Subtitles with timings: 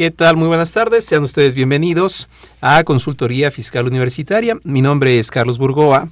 [0.00, 0.38] ¿Qué tal?
[0.38, 1.04] Muy buenas tardes.
[1.04, 2.26] Sean ustedes bienvenidos
[2.62, 4.58] a Consultoría Fiscal Universitaria.
[4.64, 6.08] Mi nombre es Carlos Burgoa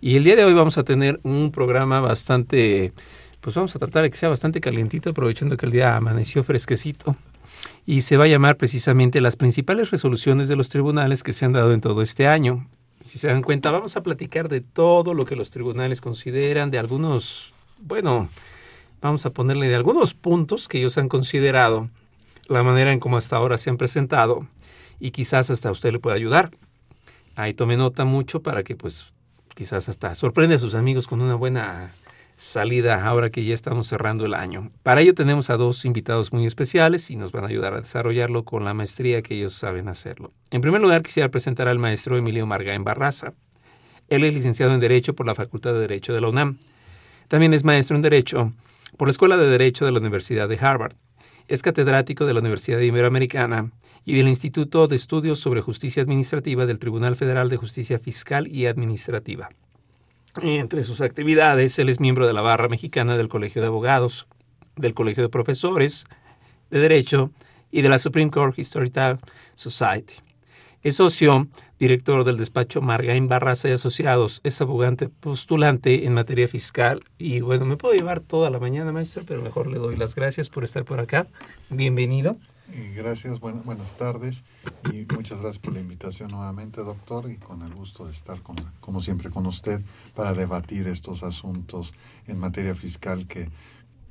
[0.00, 2.92] y el día de hoy vamos a tener un programa bastante,
[3.40, 7.16] pues vamos a tratar de que sea bastante calientito, aprovechando que el día amaneció fresquecito.
[7.84, 11.52] Y se va a llamar precisamente las principales resoluciones de los tribunales que se han
[11.52, 12.68] dado en todo este año.
[13.00, 16.78] Si se dan cuenta, vamos a platicar de todo lo que los tribunales consideran, de
[16.78, 18.28] algunos, bueno,
[19.00, 21.90] vamos a ponerle de algunos puntos que ellos han considerado
[22.52, 24.46] la manera en cómo hasta ahora se han presentado
[25.00, 26.50] y quizás hasta usted le pueda ayudar.
[27.34, 29.06] Ahí tome nota mucho para que pues
[29.54, 31.90] quizás hasta sorprenda a sus amigos con una buena
[32.34, 34.70] salida ahora que ya estamos cerrando el año.
[34.82, 38.44] Para ello tenemos a dos invitados muy especiales y nos van a ayudar a desarrollarlo
[38.44, 40.32] con la maestría que ellos saben hacerlo.
[40.50, 43.34] En primer lugar quisiera presentar al maestro Emilio Margain Barraza.
[44.08, 46.58] Él es licenciado en Derecho por la Facultad de Derecho de la UNAM.
[47.28, 48.52] También es maestro en Derecho
[48.96, 50.94] por la Escuela de Derecho de la Universidad de Harvard.
[51.48, 53.72] Es catedrático de la Universidad Iberoamericana
[54.04, 58.66] y del Instituto de Estudios sobre Justicia Administrativa del Tribunal Federal de Justicia Fiscal y
[58.66, 59.50] Administrativa.
[60.40, 64.26] Entre sus actividades, él es miembro de la Barra Mexicana del Colegio de Abogados,
[64.76, 66.06] del Colegio de Profesores
[66.70, 67.30] de Derecho
[67.70, 69.18] y de la Supreme Court Historical
[69.54, 70.14] Society.
[70.82, 71.48] Es socio
[71.82, 77.00] director del despacho Margain Barraza y Asociados, es abogante postulante en materia fiscal.
[77.18, 80.48] Y bueno, me puedo llevar toda la mañana, maestro, pero mejor le doy las gracias
[80.48, 81.26] por estar por acá.
[81.70, 82.36] Bienvenido.
[82.94, 84.44] Gracias, buenas, buenas tardes
[84.92, 88.54] y muchas gracias por la invitación nuevamente, doctor, y con el gusto de estar, con,
[88.78, 89.82] como siempre, con usted
[90.14, 91.94] para debatir estos asuntos
[92.28, 93.50] en materia fiscal que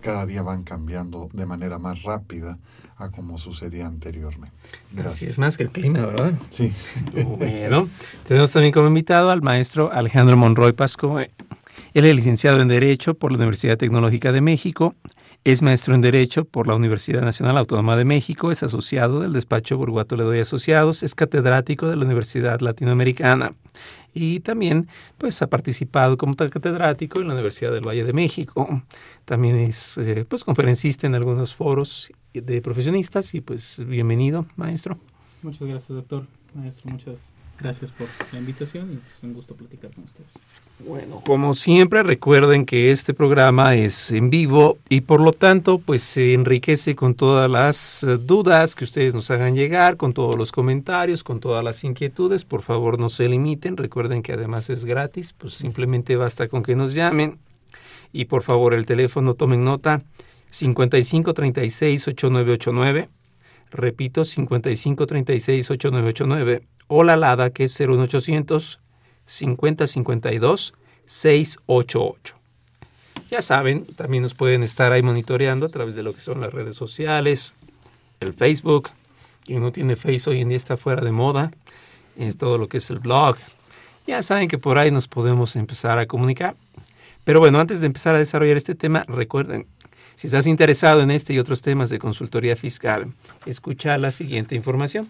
[0.02, 2.58] cada día van cambiando de manera más rápida
[2.98, 4.56] a como sucedía anteriormente.
[4.92, 5.16] Gracias.
[5.16, 6.34] Así es más que el clima, ¿verdad?
[6.50, 6.74] Sí.
[7.38, 7.88] Bueno,
[8.28, 11.20] tenemos también como invitado al maestro Alejandro Monroy Pasco.
[11.20, 11.30] Él
[12.06, 14.96] es licenciado en Derecho por la Universidad Tecnológica de México,
[15.44, 19.76] es maestro en Derecho por la Universidad Nacional Autónoma de México, es asociado del despacho
[19.76, 23.56] Burguato Ledoy Asociados, es catedrático de la Universidad Latinoamericana
[24.14, 24.88] y también
[25.18, 28.84] pues ha participado como catedrático en la Universidad del Valle de México.
[29.26, 35.00] También es eh, pues conferencista en algunos foros de profesionistas y pues bienvenido, maestro.
[35.42, 36.28] Muchas gracias, doctor.
[36.54, 40.34] Maestro, muchas gracias por la invitación y un gusto platicar con ustedes.
[40.80, 46.02] Bueno, como siempre recuerden que este programa es en vivo y por lo tanto pues
[46.02, 50.52] se enriquece con todas las eh, dudas que ustedes nos hagan llegar, con todos los
[50.52, 52.46] comentarios, con todas las inquietudes.
[52.46, 56.76] Por favor no se limiten, recuerden que además es gratis, pues simplemente basta con que
[56.76, 57.40] nos llamen
[58.12, 60.02] y por favor el teléfono tomen nota
[60.52, 63.08] 5536-8989.
[63.72, 66.62] Repito, 5536-8989.
[66.88, 68.80] O la LADA, que es 01800
[69.26, 70.74] 5052
[71.06, 72.36] 688.
[73.30, 76.54] Ya saben, también nos pueden estar ahí monitoreando a través de lo que son las
[76.54, 77.56] redes sociales,
[78.20, 78.90] el Facebook.
[79.46, 81.52] Quien no tiene Face hoy en día está fuera de moda.
[82.18, 83.38] Es todo lo que es el blog.
[84.06, 86.56] Ya saben que por ahí nos podemos empezar a comunicar.
[87.24, 89.66] Pero bueno, antes de empezar a desarrollar este tema, recuerden,
[90.16, 93.14] si estás interesado en este y otros temas de consultoría fiscal,
[93.46, 95.10] escucha la siguiente información.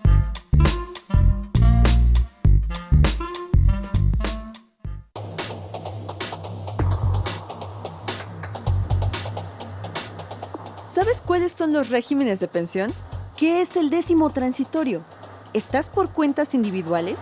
[11.21, 12.91] ¿Sabes cuáles son los regímenes de pensión?
[13.37, 15.03] ¿Qué es el décimo transitorio?
[15.53, 17.19] ¿Estás por cuentas individuales?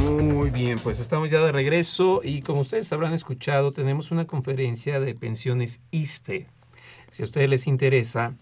[0.00, 5.00] Muy bien, pues estamos ya de regreso y como ustedes habrán escuchado, tenemos una conferencia
[5.00, 6.48] de pensiones ISTE.
[7.10, 8.34] Si a ustedes les interesa,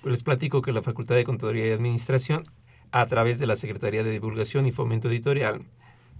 [0.00, 2.44] pues les platico que la Facultad de Contaduría y Administración,
[2.90, 5.62] a través de la Secretaría de Divulgación y Fomento Editorial,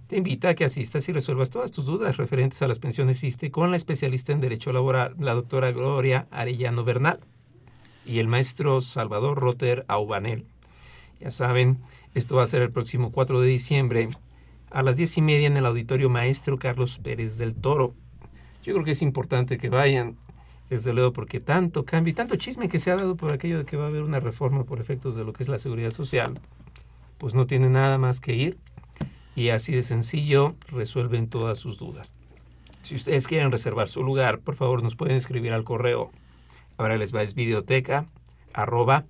[0.07, 3.51] te invita a que asistas y resuelvas todas tus dudas referentes a las pensiones ISTE
[3.51, 7.19] con la especialista en Derecho Laboral, la doctora Gloria Arellano Bernal,
[8.05, 10.45] y el maestro Salvador Roter Aubanel.
[11.19, 11.79] Ya saben,
[12.13, 14.09] esto va a ser el próximo 4 de diciembre
[14.73, 17.93] a las diez y media en el auditorio Maestro Carlos Pérez del Toro.
[18.63, 20.17] Yo creo que es importante que vayan,
[20.69, 23.65] desde luego, porque tanto cambio y tanto chisme que se ha dado por aquello de
[23.65, 26.33] que va a haber una reforma por efectos de lo que es la seguridad social,
[27.19, 28.57] pues no tiene nada más que ir
[29.35, 32.15] y así de sencillo resuelven todas sus dudas.
[32.81, 36.11] Si ustedes quieren reservar su lugar, por favor nos pueden escribir al correo.
[36.77, 38.07] Ahora les va es videoteca
[38.53, 39.05] arroba.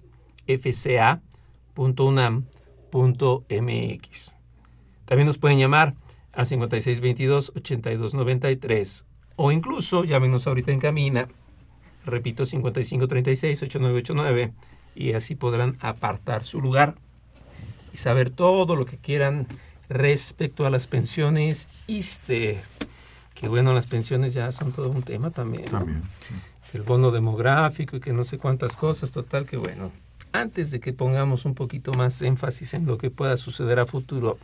[5.05, 5.95] También nos pueden llamar
[6.31, 9.03] al 5622-8293
[9.35, 11.27] o incluso llámenos ahorita en camina,
[12.05, 14.51] repito 5536-8989
[14.95, 16.95] y así podrán apartar su lugar
[17.91, 19.47] y saber todo lo que quieran
[19.89, 22.59] respecto a las pensiones ISTE.
[23.33, 25.65] Que bueno, las pensiones ya son todo un tema también.
[25.65, 26.01] También.
[26.73, 29.91] El bono demográfico y que no sé cuántas cosas, total que bueno.
[30.31, 34.39] Antes de que pongamos un poquito más énfasis en lo que pueda suceder a futuro,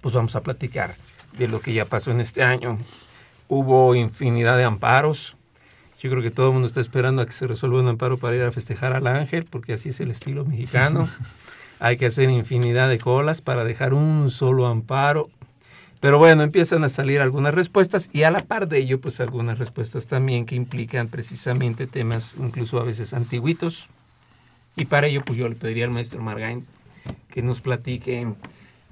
[0.00, 0.94] pues vamos a platicar
[1.36, 2.78] de lo que ya pasó en este año.
[3.48, 5.36] Hubo infinidad de amparos.
[6.00, 8.36] Yo creo que todo el mundo está esperando a que se resuelva un amparo para
[8.36, 11.08] ir a festejar al ángel, porque así es el estilo mexicano.
[11.80, 15.28] Hay que hacer infinidad de colas para dejar un solo amparo.
[16.00, 19.58] Pero bueno, empiezan a salir algunas respuestas y a la par de ello, pues algunas
[19.58, 23.88] respuestas también que implican precisamente temas incluso a veces antiguitos.
[24.76, 26.64] Y para ello, pues yo le pediría al maestro Margain
[27.30, 28.28] que nos platique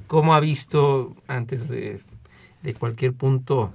[0.07, 2.01] cómo ha visto antes de,
[2.63, 3.73] de cualquier punto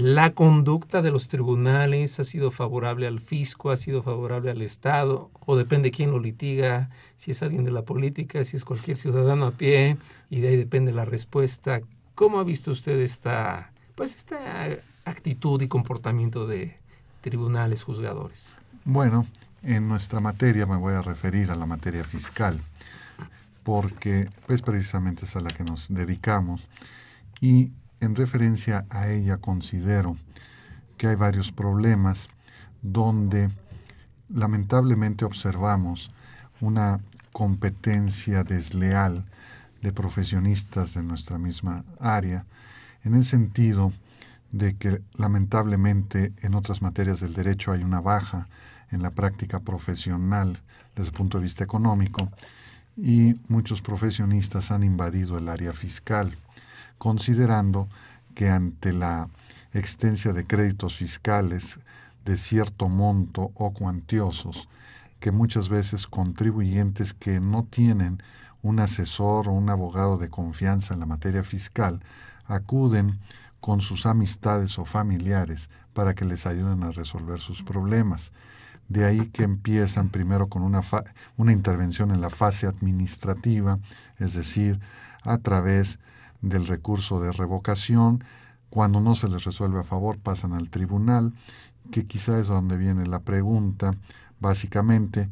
[0.00, 5.30] la conducta de los tribunales ha sido favorable al fisco, ha sido favorable al Estado,
[5.44, 9.46] o depende quién lo litiga, si es alguien de la política, si es cualquier ciudadano
[9.46, 9.98] a pie,
[10.30, 11.82] y de ahí depende la respuesta.
[12.14, 14.38] ¿Cómo ha visto usted esta, pues esta
[15.04, 16.78] actitud y comportamiento de
[17.20, 18.54] tribunales juzgadores?
[18.86, 19.26] Bueno,
[19.62, 22.58] en nuestra materia me voy a referir a la materia fiscal,
[23.70, 26.68] porque pues precisamente es a la que nos dedicamos.
[27.40, 27.70] Y
[28.00, 30.16] en referencia a ella considero
[30.96, 32.30] que hay varios problemas
[32.82, 33.48] donde
[34.28, 36.10] lamentablemente observamos
[36.60, 36.98] una
[37.30, 39.24] competencia desleal
[39.82, 42.46] de profesionistas de nuestra misma área,
[43.04, 43.92] en el sentido
[44.50, 48.48] de que lamentablemente en otras materias del derecho hay una baja
[48.90, 50.58] en la práctica profesional
[50.96, 52.28] desde el punto de vista económico
[53.02, 56.36] y muchos profesionistas han invadido el área fiscal
[57.00, 57.88] considerando
[58.34, 59.30] que ante la
[59.72, 61.80] extensia de créditos fiscales
[62.26, 64.68] de cierto monto o cuantiosos,
[65.18, 68.22] que muchas veces contribuyentes que no tienen
[68.62, 72.00] un asesor o un abogado de confianza en la materia fiscal
[72.44, 73.18] acuden
[73.60, 78.30] con sus amistades o familiares para que les ayuden a resolver sus problemas.
[78.90, 80.82] De ahí que empiezan primero con una,
[81.36, 83.78] una intervención en la fase administrativa,
[84.18, 84.80] es decir,
[85.22, 86.00] a través
[86.42, 88.24] del recurso de revocación.
[88.68, 91.32] Cuando no se les resuelve a favor, pasan al tribunal,
[91.92, 93.94] que quizá es donde viene la pregunta,
[94.40, 95.30] básicamente.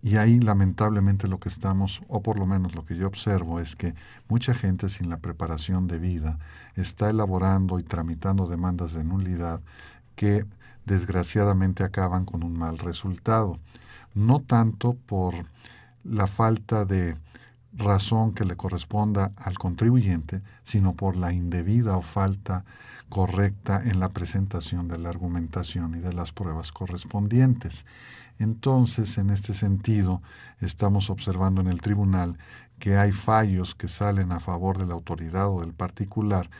[0.00, 3.76] Y ahí lamentablemente lo que estamos, o por lo menos lo que yo observo, es
[3.76, 3.94] que
[4.30, 6.38] mucha gente sin la preparación debida
[6.74, 9.60] está elaborando y tramitando demandas de nulidad
[10.16, 10.46] que
[10.84, 13.58] desgraciadamente acaban con un mal resultado.
[14.14, 15.34] No tanto por
[16.04, 17.16] la falta de
[17.76, 22.64] razón que le corresponda al contribuyente, sino por la indebida o falta
[23.08, 27.84] correcta en la presentación de la argumentación y de las pruebas correspondientes.
[28.38, 30.22] Entonces, en este sentido,
[30.60, 32.38] estamos observando en el tribunal
[32.78, 36.50] que hay fallos que salen a favor de la autoridad o del particular,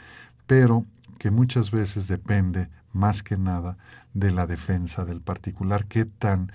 [0.47, 0.85] pero
[1.19, 3.77] que muchas veces depende más que nada
[4.15, 6.51] de la defensa del particular, qué tan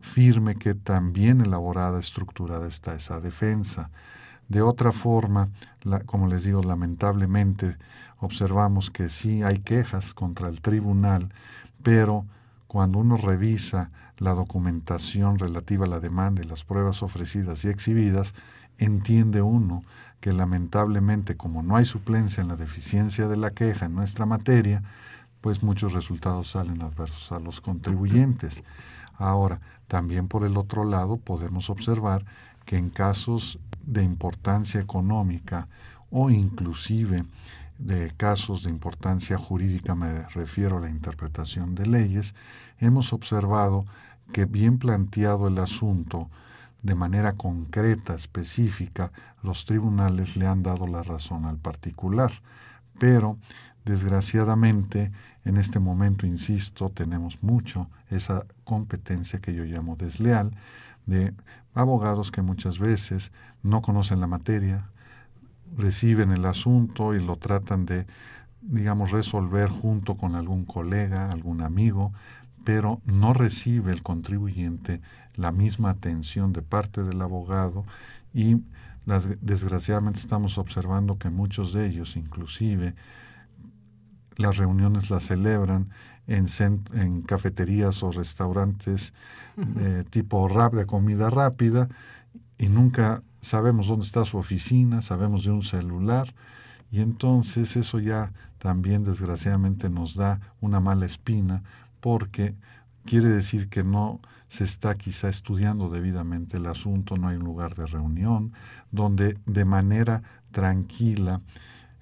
[0.00, 3.90] firme, qué tan bien elaborada, estructurada está esa defensa.
[4.48, 5.50] De otra forma,
[6.06, 7.76] como les digo, lamentablemente
[8.18, 11.32] observamos que sí hay quejas contra el tribunal,
[11.82, 12.24] pero
[12.66, 18.34] cuando uno revisa la documentación relativa a la demanda y las pruebas ofrecidas y exhibidas,
[18.78, 19.82] entiende uno
[20.20, 24.82] que lamentablemente como no hay suplencia en la deficiencia de la queja en nuestra materia,
[25.40, 28.62] pues muchos resultados salen adversos a los contribuyentes.
[29.16, 32.24] Ahora, también por el otro lado podemos observar
[32.64, 35.68] que en casos de importancia económica
[36.10, 37.24] o inclusive
[37.78, 42.34] de casos de importancia jurídica, me refiero a la interpretación de leyes,
[42.78, 43.86] hemos observado
[44.32, 46.28] que bien planteado el asunto,
[46.82, 49.10] de manera concreta, específica,
[49.42, 52.30] los tribunales le han dado la razón al particular.
[52.98, 53.38] Pero,
[53.88, 55.10] desgraciadamente,
[55.46, 60.52] en este momento, insisto, tenemos mucho esa competencia que yo llamo desleal
[61.06, 61.32] de
[61.72, 64.84] abogados que muchas veces no conocen la materia,
[65.76, 68.06] reciben el asunto y lo tratan de,
[68.60, 72.12] digamos, resolver junto con algún colega, algún amigo,
[72.64, 75.00] pero no recibe el contribuyente
[75.36, 77.86] la misma atención de parte del abogado
[78.34, 78.60] y
[79.40, 82.94] desgraciadamente estamos observando que muchos de ellos, inclusive,
[84.38, 85.90] las reuniones las celebran
[86.26, 86.46] en,
[86.94, 89.12] en cafeterías o restaurantes
[89.56, 91.88] de tipo rápida, comida rápida,
[92.56, 96.32] y nunca sabemos dónde está su oficina, sabemos de un celular,
[96.90, 101.62] y entonces eso ya también desgraciadamente nos da una mala espina
[102.00, 102.54] porque
[103.04, 107.74] quiere decir que no se está quizá estudiando debidamente el asunto, no hay un lugar
[107.74, 108.52] de reunión
[108.90, 111.40] donde de manera tranquila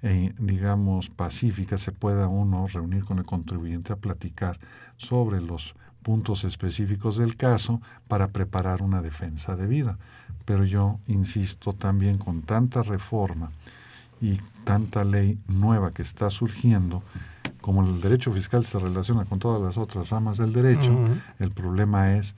[0.07, 4.57] e digamos pacífica se pueda uno reunir con el contribuyente a platicar
[4.97, 9.99] sobre los puntos específicos del caso para preparar una defensa debida.
[10.45, 13.51] Pero yo insisto también con tanta reforma
[14.21, 17.03] y tanta ley nueva que está surgiendo,
[17.61, 20.97] como el derecho fiscal se relaciona con todas las otras ramas del derecho,
[21.41, 22.37] el problema es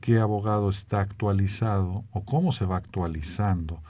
[0.00, 3.82] qué abogado está actualizado o cómo se va actualizando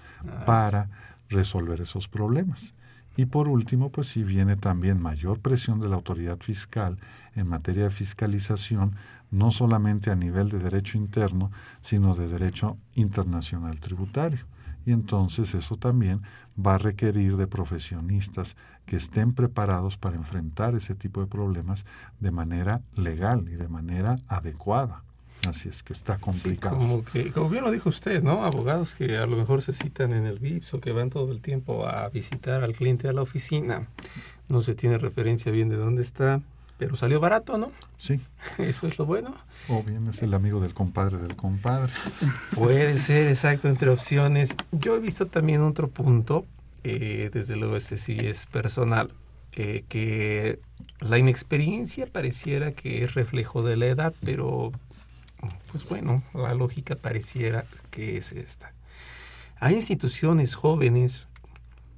[0.44, 0.88] para
[1.28, 2.74] resolver esos problemas.
[3.16, 6.96] Y por último, pues si viene también mayor presión de la autoridad fiscal
[7.34, 8.94] en materia de fiscalización,
[9.30, 11.50] no solamente a nivel de derecho interno,
[11.80, 14.46] sino de derecho internacional tributario
[14.84, 16.22] y entonces eso también
[16.54, 21.86] va a requerir de profesionistas que estén preparados para enfrentar ese tipo de problemas
[22.20, 25.04] de manera legal y de manera adecuada.
[25.48, 26.76] Así es que está complicado.
[26.76, 28.44] como, que, como bien lo dijo usted, ¿no?
[28.44, 31.40] Abogados que a lo mejor se citan en el VIPS o que van todo el
[31.40, 33.88] tiempo a visitar al cliente a la oficina.
[34.48, 36.40] No se tiene referencia bien de dónde está,
[36.78, 37.72] pero salió barato, ¿no?
[37.98, 38.20] Sí.
[38.58, 39.34] Eso es lo bueno.
[39.68, 41.92] O bien es el amigo del compadre del compadre.
[42.54, 44.56] Puede ser, exacto, entre opciones.
[44.70, 46.46] Yo he visto también otro punto,
[46.84, 49.10] eh, desde luego este sí es personal,
[49.52, 50.60] eh, que
[51.00, 54.72] la inexperiencia pareciera que es reflejo de la edad, pero
[55.72, 58.74] pues bueno, la lógica pareciera que es esta.
[59.58, 61.28] Hay instituciones jóvenes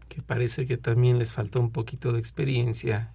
[0.09, 3.13] que parece que también les falta un poquito de experiencia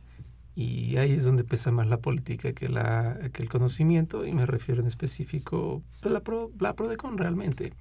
[0.55, 4.45] y ahí es donde pesa más la política que, la, que el conocimiento, y me
[4.45, 7.71] refiero en específico pues la, Pro, la PRODECON realmente.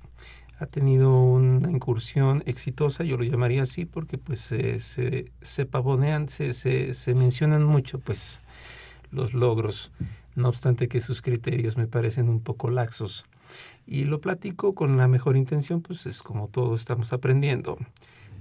[0.61, 6.53] Ha tenido una incursión exitosa, yo lo llamaría así, porque pues se, se, pavonean, se,
[6.53, 8.43] se, se mencionan mucho pues
[9.11, 9.91] los logros,
[10.39, 13.27] no obstante que sus criterios me parecen un poco laxos.
[13.87, 17.79] Y lo platico con la mejor intención, pues es como todos estamos aprendiendo,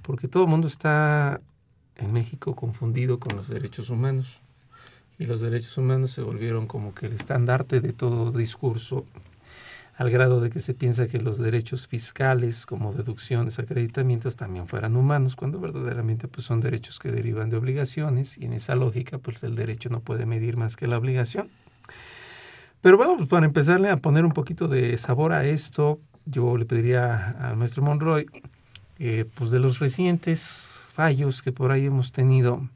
[0.01, 1.41] porque todo el mundo está
[1.95, 4.39] en México confundido con los derechos humanos.
[5.19, 9.05] Y los derechos humanos se volvieron como que el estandarte de todo discurso,
[9.95, 14.95] al grado de que se piensa que los derechos fiscales, como deducciones, acreditamientos, también fueran
[14.95, 19.43] humanos, cuando verdaderamente pues, son derechos que derivan de obligaciones, y en esa lógica pues
[19.43, 21.49] el derecho no puede medir más que la obligación.
[22.81, 26.65] Pero bueno, pues para empezarle a poner un poquito de sabor a esto, yo le
[26.65, 28.27] pediría al maestro Monroy,
[28.99, 32.69] eh, pues de los recientes fallos que por ahí hemos tenido,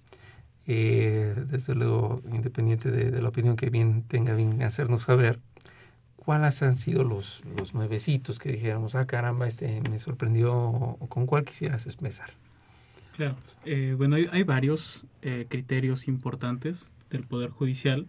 [0.67, 5.39] eh, desde luego, independiente de, la opinión que bien tenga bien hacernos saber,
[6.15, 11.25] cuáles han sido los, los nuevecitos que dijéramos, ah, caramba, este me sorprendió, o con
[11.25, 12.31] cuál quisieras empezar.
[13.15, 15.05] Claro, eh, bueno, hay, varios
[15.50, 18.08] criterios importantes del Poder Judicial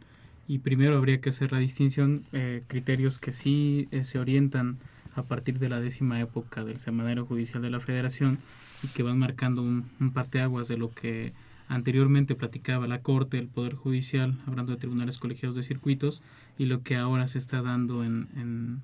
[0.52, 2.24] y primero habría que hacer la distinción,
[2.66, 4.76] criterios que sí se orientan
[5.14, 8.38] a partir de la décima época del Semanario Judicial de la Federación
[8.82, 11.32] y que van marcando un, parteaguas de lo que
[11.68, 16.22] anteriormente platicaba la Corte, el Poder Judicial, hablando de tribunales colegiados de circuitos,
[16.58, 18.82] y lo que ahora se está dando en,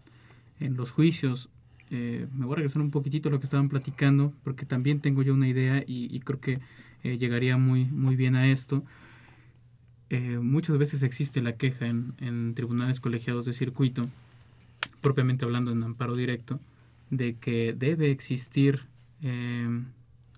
[0.60, 1.50] en, los juicios.
[1.90, 5.22] Eh, me voy a regresar un poquitito a lo que estaban platicando, porque también tengo
[5.22, 6.60] yo una idea y, y creo que
[7.04, 8.84] eh, llegaría muy, muy bien a esto.
[10.10, 14.02] Eh, muchas veces existe la queja en, en, tribunales colegiados de circuito,
[15.00, 16.60] propiamente hablando en amparo directo,
[17.10, 18.86] de que debe existir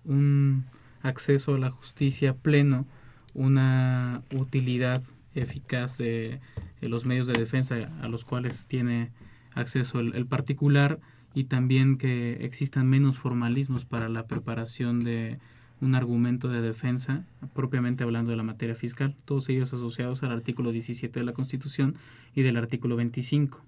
[0.03, 0.65] un
[1.03, 2.85] acceso a la justicia pleno,
[3.33, 5.03] una utilidad
[5.35, 6.39] eficaz de,
[6.81, 9.11] los medios de defensa a los cuales tiene
[9.53, 10.99] acceso el, particular
[11.33, 15.39] y también que existan menos formalismos para la preparación de
[15.81, 20.71] un argumento de defensa, propiamente hablando de la materia fiscal, todos ellos asociados al artículo
[20.71, 21.95] 17 de la Constitución
[22.35, 23.59] y del artículo 25.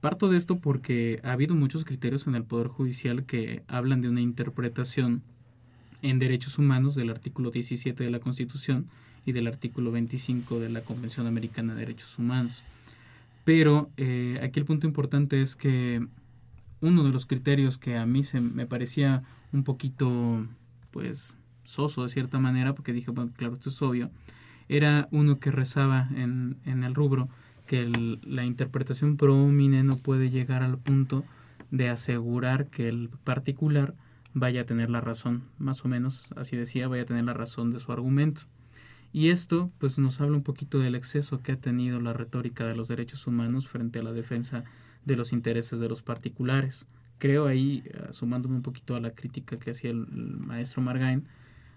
[0.00, 4.08] Parto de esto porque ha habido muchos criterios en el Poder Judicial que hablan de
[4.08, 5.22] una interpretación
[6.02, 8.86] en derechos humanos del artículo 17 de la Constitución
[9.24, 12.62] y del artículo 25 de la Convención Americana de Derechos Humanos.
[13.44, 16.04] Pero eh, aquí el punto importante es que
[16.80, 19.22] uno de los criterios que a mí se me parecía
[19.52, 20.46] un poquito,
[20.92, 24.10] pues, soso de cierta manera, porque dije, bueno, claro, esto es obvio,
[24.68, 27.28] era uno que rezaba en, en el rubro
[27.66, 27.90] que
[28.22, 31.24] la interpretación promine no puede llegar al punto
[31.70, 33.94] de asegurar que el particular
[34.34, 37.72] vaya a tener la razón, más o menos así decía, vaya a tener la razón
[37.72, 38.42] de su argumento.
[39.12, 42.74] Y esto pues nos habla un poquito del exceso que ha tenido la retórica de
[42.74, 44.64] los derechos humanos frente a la defensa
[45.04, 46.88] de los intereses de los particulares.
[47.22, 50.08] Creo ahí, eh, sumándome un poquito a la crítica que hacía el,
[50.44, 51.22] maestro Margain,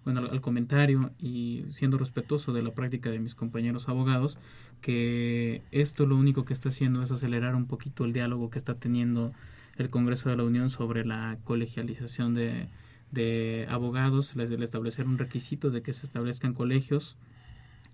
[0.04, 4.40] bueno, al, comentario y siendo respetuoso de la práctica de mis compañeros abogados,
[4.82, 8.74] que esto lo único que está haciendo es acelerar un poquito el diálogo que está
[8.74, 9.34] teniendo
[9.78, 12.68] el Congreso de la Unión sobre la colegialización de,
[13.12, 17.18] de abogados, les de establecer un requisito de que se establezcan colegios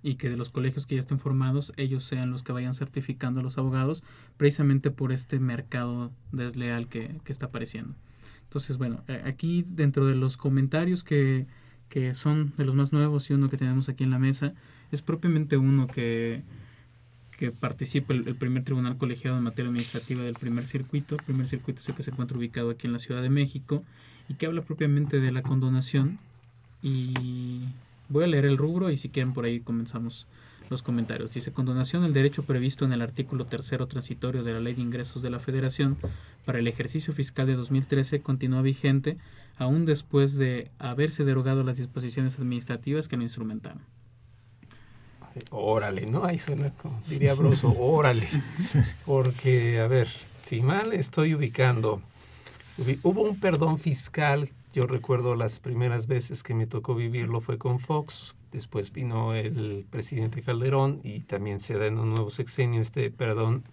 [0.03, 3.39] y que de los colegios que ya estén formados ellos sean los que vayan certificando
[3.39, 4.03] a los abogados
[4.37, 7.95] precisamente por este mercado desleal que, que está apareciendo.
[8.43, 11.45] Entonces, bueno, eh, aquí dentro de los comentarios que,
[11.89, 14.53] que son de los más nuevos y uno que tenemos aquí en la mesa,
[14.91, 16.43] es propiamente uno que
[17.41, 21.15] que participa el, primer tribunal colegiado en materia administrativa del primer circuito.
[21.15, 23.83] El primer circuito es el que se encuentra ubicado aquí en la Ciudad de México
[24.29, 26.19] y que habla propiamente de la condonación.
[26.83, 27.63] Y
[28.11, 30.27] voy a leer el rubro y si quieren por ahí comenzamos
[30.69, 31.33] los comentarios.
[31.33, 35.21] Dice, condonación, el derecho previsto en el artículo tercero transitorio de la Ley de Ingresos
[35.21, 35.97] de la Federación
[36.45, 39.17] para el ejercicio fiscal de 2013 continúa vigente
[39.57, 43.81] aún después de haberse derogado las disposiciones administrativas que lo instrumentaron.
[45.49, 46.25] Órale, ¿no?
[46.25, 48.27] Ahí suena como, diría Broso, órale.
[49.05, 50.07] Porque, a ver,
[50.43, 52.01] si mal estoy ubicando,
[53.03, 57.79] hubo un perdón fiscal, yo recuerdo las primeras veces que me tocó vivirlo fue con
[57.79, 63.11] Fox, después vino el presidente Calderón y también se da en un nuevo sexenio este
[63.11, 63.63] perdón,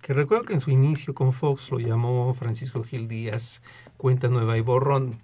[0.00, 3.62] que recuerdo que en su inicio con Fox lo llamó Francisco Gil Díaz
[3.96, 5.20] cuenta nueva y borrón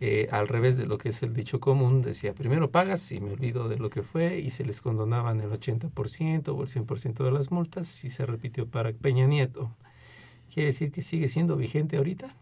[0.00, 3.32] eh, al revés de lo que es el dicho común, decía, primero pagas y me
[3.32, 7.30] olvido de lo que fue y se les condonaban el 80% o el 100% de
[7.30, 9.70] las multas y se repitió para Peña Nieto.
[10.52, 12.34] ¿Quiere decir que sigue siendo vigente ahorita?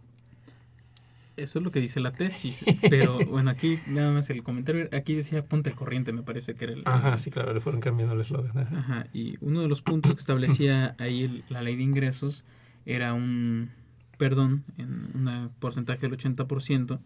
[1.36, 5.14] Eso es lo que dice la tesis, pero bueno, aquí nada más el comentario, aquí
[5.14, 6.82] decía ponte al corriente, me parece que era el...
[6.84, 8.58] Ajá, sí, claro, le fueron cambiando el eslogan.
[8.58, 12.44] Ajá, y uno de los puntos que establecía ahí la ley de ingresos
[12.84, 13.70] era un
[14.18, 17.00] perdón en un porcentaje del 80%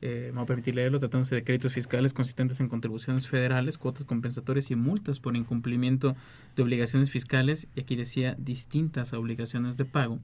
[0.00, 4.04] eh, me voy a permitir leerlo, tratándose de créditos fiscales consistentes en contribuciones federales, cuotas
[4.04, 6.14] compensatorias y multas por incumplimiento
[6.54, 10.20] de obligaciones fiscales, y aquí decía distintas obligaciones de pago,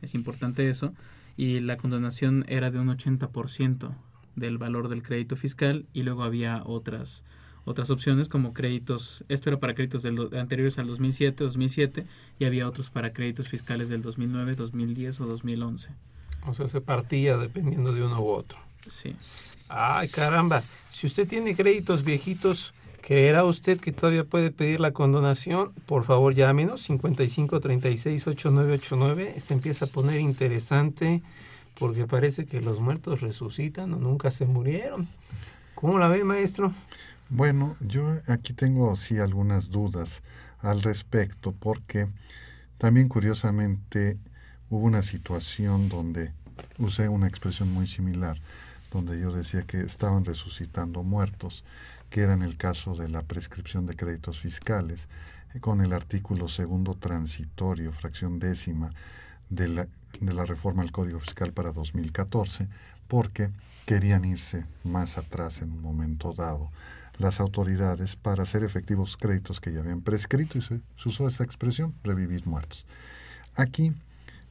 [0.00, 0.94] es importante eso,
[1.36, 3.94] y la condonación era de un 80%
[4.36, 7.24] del valor del crédito fiscal, y luego había otras
[7.64, 12.06] otras opciones como créditos, esto era para créditos del, anteriores al 2007, 2007
[12.38, 15.90] y había otros para créditos fiscales del 2009, 2010 o 2011.
[16.46, 18.58] O sea, se partía dependiendo de uno u otro.
[18.78, 19.14] Sí.
[19.68, 20.62] Ay, caramba.
[20.90, 25.72] Si usted tiene créditos viejitos, ¿creerá usted que todavía puede pedir la condonación?
[25.86, 29.34] Por favor, llámenos 55 36 8989.
[29.38, 31.22] Se empieza a poner interesante
[31.78, 35.06] porque parece que los muertos resucitan o nunca se murieron.
[35.74, 36.72] ¿Cómo la ve, maestro?
[37.28, 40.22] Bueno, yo aquí tengo sí algunas dudas
[40.60, 42.06] al respecto porque
[42.76, 44.18] también curiosamente
[44.68, 46.32] hubo una situación donde
[46.78, 48.36] usé una expresión muy similar
[48.90, 51.64] donde yo decía que estaban resucitando muertos,
[52.10, 55.08] que era en el caso de la prescripción de créditos fiscales,
[55.60, 58.90] con el artículo segundo transitorio, fracción décima,
[59.48, 59.88] de la,
[60.20, 62.68] de la reforma al Código Fiscal para 2014,
[63.08, 63.50] porque
[63.86, 66.70] querían irse más atrás en un momento dado.
[67.18, 71.44] las autoridades para hacer efectivos créditos que ya habían prescrito y se, se usó esa
[71.44, 72.86] expresión, revivir muertos.
[73.56, 73.92] Aquí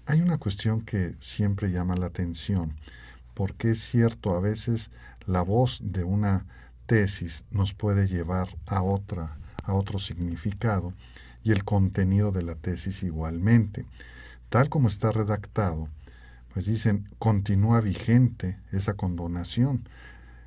[0.06, 2.76] hay una cuestión que siempre llama la atención,
[3.34, 4.92] porque es cierto, a veces
[5.26, 6.46] la voz de una
[6.90, 10.92] tesis nos puede llevar a otra, a otro significado,
[11.44, 13.86] y el contenido de la tesis igualmente.
[14.50, 15.88] Tal como está redactado,
[16.52, 19.88] pues dicen, continúa vigente esa condonación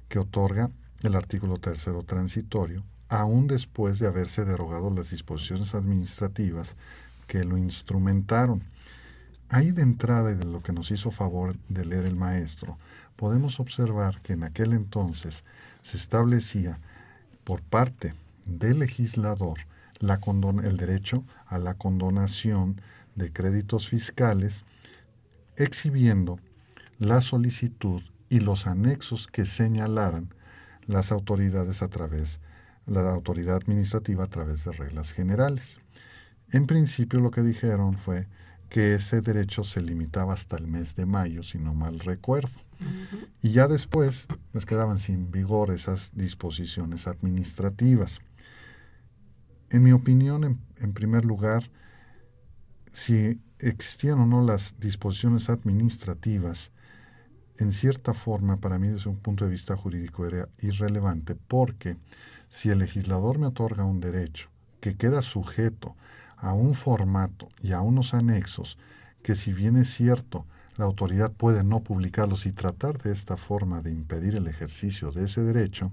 [0.08, 0.68] que otorga
[1.04, 6.74] el artículo tercero transitorio, aún después de haberse derogado las disposiciones administrativas
[7.28, 8.64] que lo instrumentaron.
[9.52, 12.78] Ahí de entrada y de lo que nos hizo favor de leer el maestro,
[13.16, 15.44] podemos observar que en aquel entonces
[15.82, 16.80] se establecía
[17.44, 18.14] por parte
[18.46, 19.58] del legislador
[19.98, 20.18] la
[20.64, 22.80] el derecho a la condonación
[23.14, 24.64] de créditos fiscales,
[25.58, 26.40] exhibiendo
[26.98, 30.32] la solicitud y los anexos que señalaran
[30.86, 32.40] las autoridades a través,
[32.86, 35.78] la autoridad administrativa a través de reglas generales.
[36.52, 38.26] En principio lo que dijeron fue
[38.72, 42.58] que ese derecho se limitaba hasta el mes de mayo, si no mal recuerdo.
[43.42, 48.20] Y ya después les quedaban sin vigor esas disposiciones administrativas.
[49.68, 51.70] En mi opinión, en, en primer lugar,
[52.90, 56.72] si existían o no las disposiciones administrativas,
[57.58, 61.98] en cierta forma, para mí desde un punto de vista jurídico era irrelevante, porque
[62.48, 64.48] si el legislador me otorga un derecho
[64.80, 65.94] que queda sujeto
[66.42, 68.76] a un formato y a unos anexos,
[69.22, 70.44] que si bien es cierto,
[70.76, 75.24] la autoridad puede no publicarlos y tratar de esta forma de impedir el ejercicio de
[75.24, 75.92] ese derecho,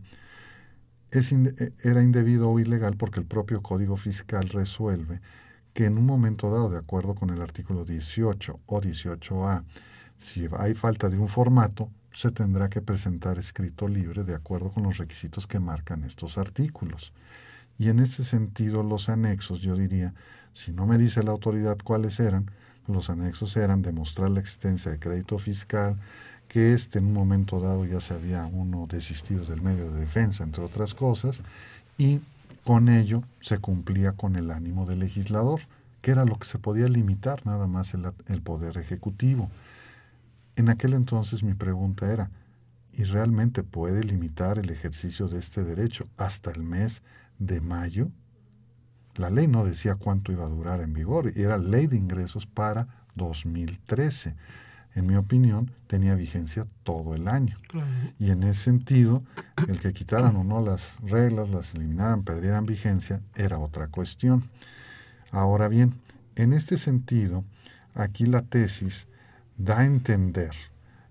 [1.11, 5.21] es e, era indebido o ilegal porque el propio Código Fiscal resuelve
[5.73, 9.63] que en un momento dado, de acuerdo con el artículo 18 o 18A,
[10.17, 14.81] si hay falta de un formato, se tendrá que presentar escrito libre de acuerdo con
[14.81, 17.13] los requisitos que marcan estos artículos.
[17.77, 20.13] Y en este sentido, los anexos, yo diría,
[20.59, 22.51] si no me dice la autoridad cuáles eran,
[22.85, 25.97] los anexos eran demostrar la existencia de crédito fiscal,
[26.49, 30.43] que este en un momento dado ya se había uno desistido del medio de defensa,
[30.43, 31.43] entre otras cosas,
[31.97, 32.19] y
[32.65, 35.61] con ello se cumplía con el ánimo del legislador,
[36.01, 39.49] que era lo que se podía limitar nada más el, el poder ejecutivo.
[40.57, 42.31] En aquel entonces mi pregunta era,
[42.91, 47.01] ¿y realmente puede limitar el ejercicio de este derecho hasta el mes
[47.37, 48.11] de mayo?
[49.19, 52.45] La ley no decía cuánto iba a durar en vigor y era ley de ingresos
[52.45, 54.33] para 2013.
[54.95, 57.57] En mi opinión, tenía vigencia todo el año.
[58.17, 59.21] Y en ese sentido,
[59.67, 64.41] el que quitaran o no las reglas, las eliminaran, perdieran vigencia, era otra cuestión.
[65.31, 65.95] Ahora bien,
[66.37, 67.43] en este sentido,
[67.95, 69.09] aquí la tesis
[69.57, 70.51] da a entender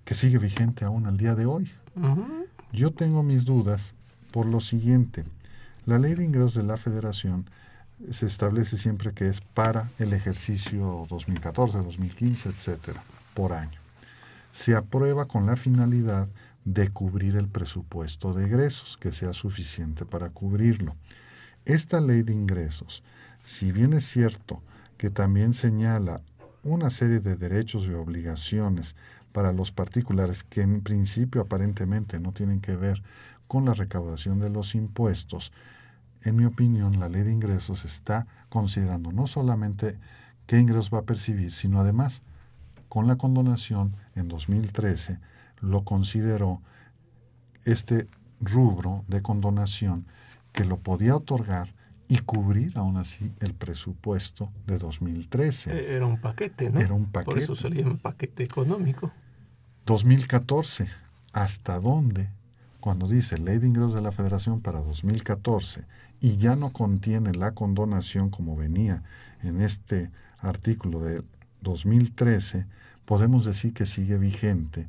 [0.07, 1.71] que sigue vigente aún al día de hoy.
[2.73, 3.94] Yo tengo mis dudas
[4.33, 5.27] por lo siguiente.
[5.85, 7.44] La ley de ingresos de la federación
[8.11, 13.03] se establece siempre que es para el ejercicio 2014, 2015, etcétera,
[13.35, 13.79] por año.
[14.53, 16.29] Se aprueba con la finalidad
[16.65, 20.95] de cubrir el presupuesto de egresos, que sea suficiente para cubrirlo.
[21.65, 23.03] Esta ley de ingresos,
[23.43, 24.63] si bien es cierto
[24.97, 26.21] que también señala
[26.63, 28.97] una serie de derechos y obligaciones
[29.33, 33.03] para los particulares que en principio aparentemente no tienen que ver
[33.47, 35.53] con la recaudación de los impuestos,
[36.25, 39.97] en mi opinión la ley de ingresos está considerando no solamente
[40.47, 42.23] qué ingresos va a percibir, sino además
[42.89, 45.19] con la condonación en 2013
[45.61, 46.61] lo consideró
[47.65, 48.07] este
[48.41, 50.07] rubro de condonación
[50.53, 51.75] que lo podía otorgar
[52.09, 55.73] y cubrir aún así el presupuesto de 2013.
[55.73, 56.81] E-, era un paquete, ¿no?
[56.81, 57.31] Era un paquete.
[57.31, 59.13] Por eso se le llama paquete económico.
[59.85, 60.89] 2014,
[61.33, 62.31] ¿hasta dónde?
[62.81, 65.85] Cuando dice Ley de Ingresos de la Federación para 2014
[66.21, 69.03] y ya no contiene la condonación como venía
[69.43, 71.23] en este artículo de
[71.63, 72.67] 2013,
[73.05, 74.87] podemos decir que sigue vigente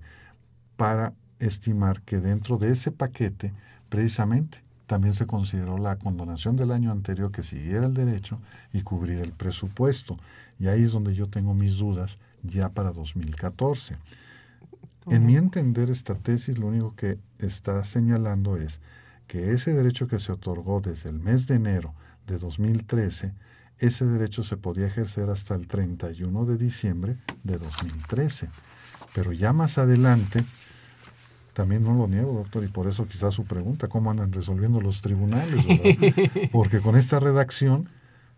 [0.76, 3.54] para estimar que dentro de ese paquete,
[3.90, 8.40] precisamente, también se consideró la condonación del año anterior que siguiera el derecho
[8.74, 10.18] y cubrir el presupuesto.
[10.58, 13.98] Y ahí es donde yo tengo mis dudas ya para 2014.
[15.08, 18.82] En mi entender, esta tesis lo único que está señalando es
[19.30, 21.94] que ese derecho que se otorgó desde el mes de enero
[22.26, 23.32] de 2013,
[23.78, 28.50] ese derecho se podía ejercer hasta el 31 de diciembre de 2013.
[29.14, 30.44] Pero ya más adelante,
[31.54, 35.02] también no lo niego, doctor, y por eso quizás su pregunta, ¿cómo andan resolviendo los
[35.02, 35.64] tribunales?
[36.52, 37.88] Porque con esta redacción,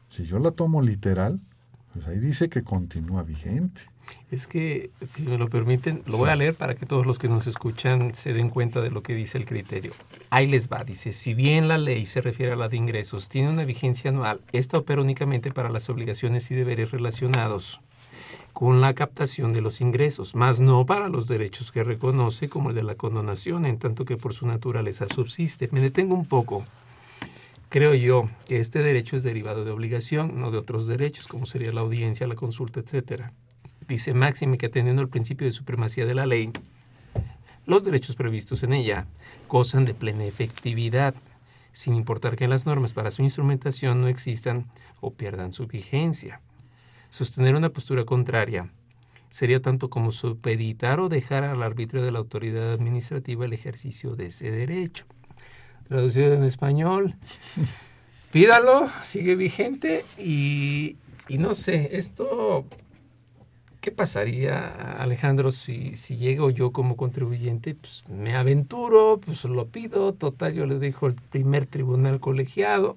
[0.10, 1.40] si yo la tomo literal,
[1.94, 3.84] pues ahí dice que continúa vigente.
[4.32, 7.28] Es que, si me lo permiten, lo voy a leer para que todos los que
[7.28, 9.92] nos escuchan se den cuenta de lo que dice el criterio.
[10.30, 13.50] Ahí les va, dice, si bien la ley se refiere a la de ingresos, tiene
[13.50, 17.82] una vigencia anual, esta opera únicamente para las obligaciones y deberes relacionados
[18.54, 22.76] con la captación de los ingresos, más no para los derechos que reconoce como el
[22.76, 25.68] de la condonación, en tanto que por su naturaleza subsiste.
[25.72, 26.64] Me detengo un poco.
[27.70, 31.72] Creo yo que este derecho es derivado de obligación, no de otros derechos, como sería
[31.72, 33.34] la audiencia, la consulta, etcétera
[33.88, 36.52] dice Máxime que atendiendo al principio de supremacía de la ley,
[37.66, 39.06] los derechos previstos en ella
[39.48, 41.14] gozan de plena efectividad,
[41.74, 44.66] sin importar que las normas para su instrumentación no existan
[45.00, 46.42] o pierdan su vigencia.
[47.10, 48.70] Sostener una postura contraria
[49.30, 54.28] sería tanto como supeditar o dejar al arbitrio de la autoridad administrativa el ejercicio de
[54.28, 55.06] ese derecho.
[55.88, 57.16] Traducido en español,
[58.32, 62.66] pídalo, sigue vigente y, y no sé, esto
[63.82, 64.68] ¿Qué pasaría,
[65.02, 67.74] Alejandro, si, si llego yo como contribuyente?
[67.74, 72.96] Pues me aventuro, pues lo pido, total, yo le dejo el primer tribunal colegiado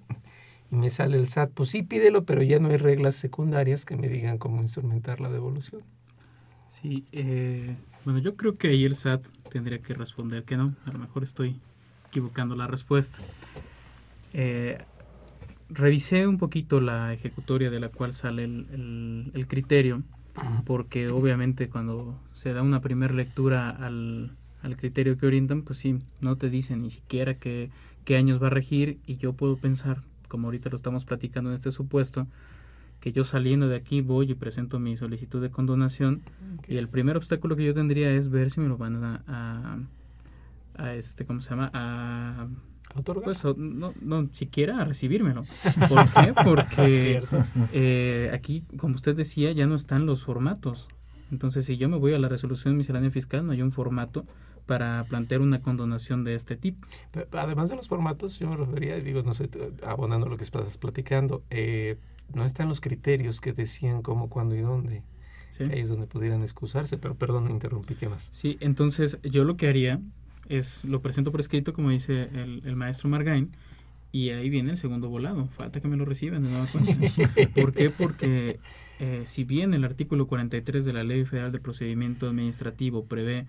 [0.70, 3.96] y me sale el SAT, pues sí, pídelo, pero ya no hay reglas secundarias que
[3.96, 5.80] me digan cómo instrumentar la devolución.
[6.68, 10.92] Sí, eh, bueno, yo creo que ahí el SAT tendría que responder que no, a
[10.92, 11.56] lo mejor estoy
[12.08, 13.20] equivocando la respuesta.
[14.34, 14.76] Eh,
[15.70, 20.02] revisé un poquito la ejecutoria de la cual sale el, el criterio
[20.64, 26.00] porque obviamente cuando se da una primera lectura al, al, criterio que orientan, pues sí,
[26.20, 27.70] no te dicen ni siquiera qué,
[28.04, 28.98] qué años va a regir.
[29.06, 32.26] Y yo puedo pensar, como ahorita lo estamos platicando en este supuesto,
[33.00, 36.22] que yo saliendo de aquí voy y presento mi solicitud de condonación.
[36.66, 39.78] Y el primer obstáculo que yo tendría es ver si me lo van a, a,
[40.76, 41.70] a este, ¿cómo se llama?
[41.74, 42.48] A
[43.02, 45.44] pues, no, no siquiera a recibírmelo.
[45.88, 46.34] ¿Por qué?
[46.44, 47.22] Porque
[47.72, 50.88] eh, aquí, como usted decía, ya no están los formatos.
[51.30, 54.26] Entonces, si yo me voy a la resolución miscelánea fiscal, no hay un formato
[54.66, 56.86] para plantear una condonación de este tipo.
[57.32, 59.50] además de los formatos, yo me refería, digo, no sé,
[59.84, 61.98] abonando lo que estás platicando, eh,
[62.32, 65.02] no están los criterios que decían cómo, cuándo y dónde.
[65.60, 68.28] Ahí es donde pudieran excusarse, pero perdón, interrumpí, ¿qué más?
[68.32, 70.00] Sí, entonces yo lo que haría
[70.48, 73.50] es lo presento por escrito, como dice el, maestro Margain,
[74.12, 75.46] y ahí viene el segundo volado.
[75.48, 76.92] Falta que me lo reciban de nueva cuenta.
[77.54, 77.90] ¿Por qué?
[77.90, 78.60] Porque
[79.00, 83.46] eh, si bien el artículo 43 de la Ley Federal de Procedimiento Administrativo prevé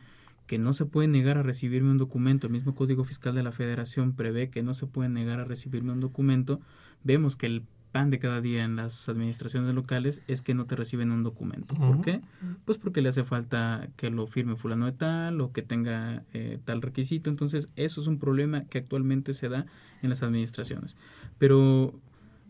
[0.47, 3.51] que no se puede negar a recibirme un documento, el mismo Código Fiscal de la
[3.51, 6.61] Federación prevé que no se puede negar a recibirme un documento,
[7.03, 7.63] vemos que el
[7.95, 11.75] pan de cada día en las administraciones locales es que no te reciben un documento.
[11.75, 12.19] ¿Por qué?
[12.65, 16.59] Pues porque le hace falta que lo firme fulano de tal o que tenga eh,
[16.65, 17.29] tal requisito.
[17.29, 19.65] Entonces, eso es un problema que actualmente se da
[20.01, 20.97] en las administraciones.
[21.37, 21.97] Pero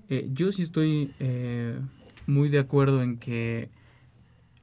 [0.10, 1.80] eh, yo sí estoy eh,
[2.26, 3.70] muy de acuerdo en que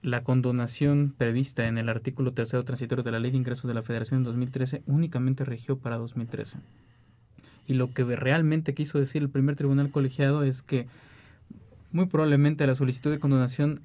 [0.02, 3.84] la condonación prevista en el artículo tercero transitorio de la Ley de Ingresos de la
[3.84, 6.58] Federación en 2013 únicamente regió para 2013.
[7.72, 10.86] Y lo que realmente quiso decir el primer tribunal colegiado es que
[11.90, 13.80] muy probablemente la solicitud de condonación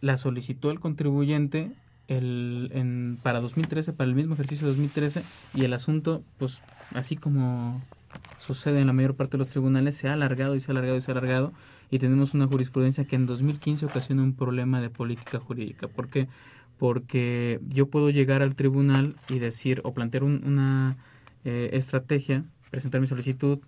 [0.00, 1.72] la solicitó el contribuyente
[2.06, 6.62] el, en, para 2013, para el mismo ejercicio de 2013, y el asunto, pues
[6.94, 7.82] así como
[8.38, 10.96] sucede en la mayor parte de los tribunales, se ha alargado y se ha alargado
[10.96, 11.52] y se ha alargado,
[11.90, 15.88] y tenemos una jurisprudencia que en 2015 ocasiona un problema de política jurídica.
[15.88, 16.28] ¿Por qué?
[16.78, 20.96] Porque yo puedo llegar al tribunal y decir o plantear una
[21.44, 23.60] eh, estrategia presentar mi solicitud,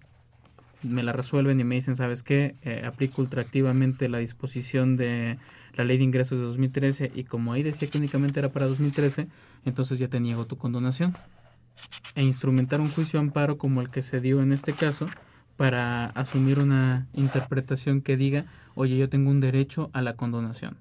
[0.83, 2.57] me la resuelven y me dicen, ¿sabes qué?
[2.63, 5.39] Eh, aplico ultraactivamente la disposición de
[5.75, 9.29] la ley de ingresos de 2013 y como ahí decía que únicamente era para 2013,
[9.65, 11.15] entonces ya te niego tu condonación.
[12.15, 15.07] E instrumentar un juicio amparo como el que se dio en este caso
[15.57, 20.77] para asumir una interpretación que diga, oye, yo tengo un derecho a la condonación.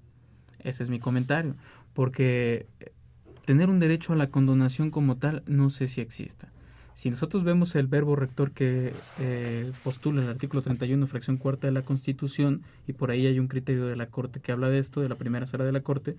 [0.60, 1.56] Ese es mi comentario,
[1.94, 2.66] porque
[3.46, 6.50] tener un derecho a la condonación como tal no sé si exista.
[7.00, 11.72] Si nosotros vemos el verbo rector que eh, postula el artículo 31, fracción cuarta de
[11.72, 15.00] la Constitución, y por ahí hay un criterio de la Corte que habla de esto,
[15.00, 16.18] de la primera sala de la Corte,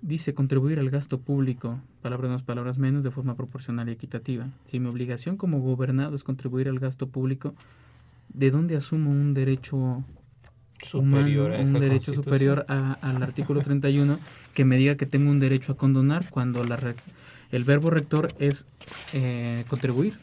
[0.00, 4.48] dice contribuir al gasto público, palabras más, palabras menos, de forma proporcional y equitativa.
[4.64, 7.54] Si mi obligación como gobernado es contribuir al gasto público,
[8.32, 10.02] ¿de dónde asumo un derecho
[10.78, 14.18] superior un derecho superior al artículo 31
[14.54, 16.76] que me diga que tengo un derecho a condonar cuando la
[17.52, 18.66] el verbo rector es
[19.12, 20.18] eh, contribuir.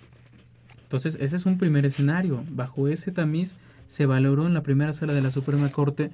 [0.83, 2.43] Entonces, ese es un primer escenario.
[2.51, 3.57] Bajo ese tamiz
[3.87, 6.11] se valoró en la primera sala de la Suprema Corte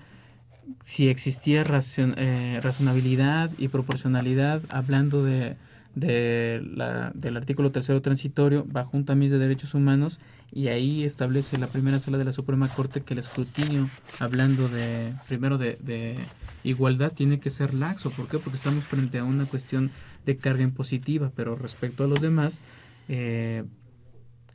[0.83, 5.57] si existía eh, razonabilidad y proporcionalidad hablando de,
[5.95, 10.19] de la, del artículo tercero transitorio bajo un tamiz de derechos humanos
[10.51, 13.87] y ahí establece la primera sala de la Suprema Corte que el escrutinio,
[14.19, 16.15] hablando de primero de, de
[16.63, 18.09] igualdad, tiene que ser laxo.
[18.11, 18.39] ¿Por qué?
[18.39, 19.91] Porque estamos frente a una cuestión
[20.29, 22.61] de carga impositiva, pero respecto a los demás,
[23.07, 23.63] eh,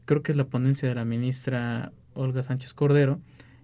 [0.05, 3.19] creo que es la ponencia de la ministra Olga Sánchez Cordero,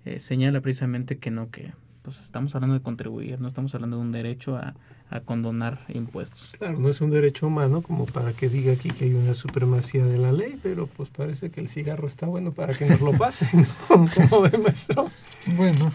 [0.04, 4.02] eh, señala precisamente que no, que pues estamos hablando de contribuir, no estamos hablando de
[4.02, 4.74] un derecho a,
[5.08, 6.56] a, condonar impuestos.
[6.58, 10.04] Claro, no es un derecho humano como para que diga aquí que hay una supremacía
[10.04, 13.12] de la ley, pero pues parece que el cigarro está bueno para que nos lo
[13.12, 15.08] pasen, ¿Cómo ve, maestro?
[15.56, 15.92] Bueno,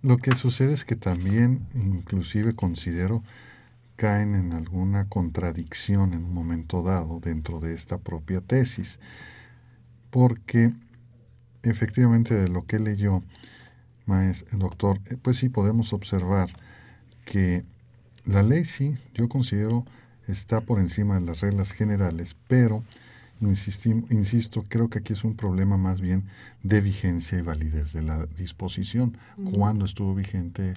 [0.00, 3.22] lo que sucede es que también, inclusive considero,
[4.02, 8.98] caen en alguna contradicción en un momento dado dentro de esta propia tesis,
[10.10, 10.72] porque
[11.62, 13.22] efectivamente de lo que leyó,
[14.06, 16.50] maestro, doctor, eh, pues sí podemos observar
[17.24, 17.64] que
[18.24, 19.84] la ley sí, yo considero,
[20.26, 22.82] está por encima de las reglas generales, pero
[23.40, 26.24] insisto, creo que aquí es un problema más bien
[26.64, 29.16] de vigencia y validez de la disposición.
[29.54, 30.74] ¿Cuándo estuvo vigente?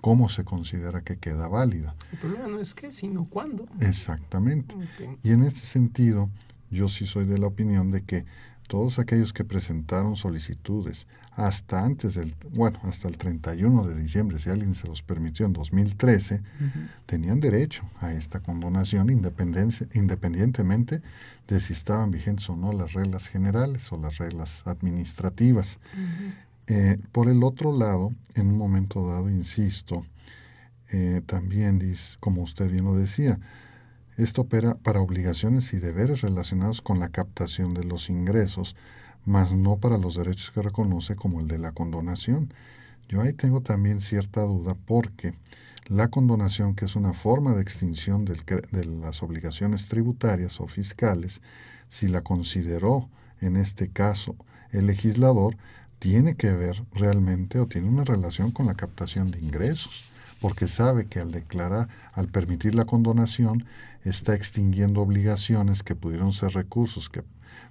[0.00, 1.94] ¿Cómo se considera que queda válida?
[2.12, 3.66] El problema no es qué, sino cuándo.
[3.80, 4.76] Exactamente.
[5.22, 6.30] Y en este sentido,
[6.70, 8.24] yo sí soy de la opinión de que
[8.68, 14.50] todos aquellos que presentaron solicitudes hasta antes del, bueno, hasta el 31 de diciembre, si
[14.50, 16.42] alguien se los permitió en 2013,
[17.06, 21.00] tenían derecho a esta condonación independientemente
[21.46, 25.78] de si estaban vigentes o no las reglas generales o las reglas administrativas.
[26.70, 30.04] Eh, por el otro lado, en un momento dado, insisto,
[30.90, 31.80] eh, también,
[32.20, 33.40] como usted bien lo decía,
[34.18, 38.76] esto opera para obligaciones y deberes relacionados con la captación de los ingresos,
[39.24, 42.52] mas no para los derechos que reconoce como el de la condonación.
[43.08, 45.32] Yo ahí tengo también cierta duda porque
[45.86, 51.40] la condonación, que es una forma de extinción de las obligaciones tributarias o fiscales,
[51.88, 53.08] si la consideró
[53.40, 54.36] en este caso
[54.70, 55.56] el legislador,
[55.98, 61.06] tiene que ver realmente o tiene una relación con la captación de ingresos, porque sabe
[61.06, 63.64] que al declarar, al permitir la condonación,
[64.04, 67.22] está extinguiendo obligaciones que pudieron ser recursos que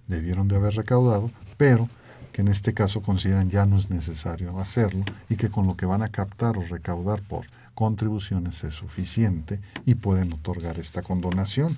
[0.08, 1.90] debieron de haber recaudado, pero
[2.34, 5.86] que en este caso consideran ya no es necesario hacerlo y que con lo que
[5.86, 11.76] van a captar o recaudar por contribuciones es suficiente y pueden otorgar esta condonación.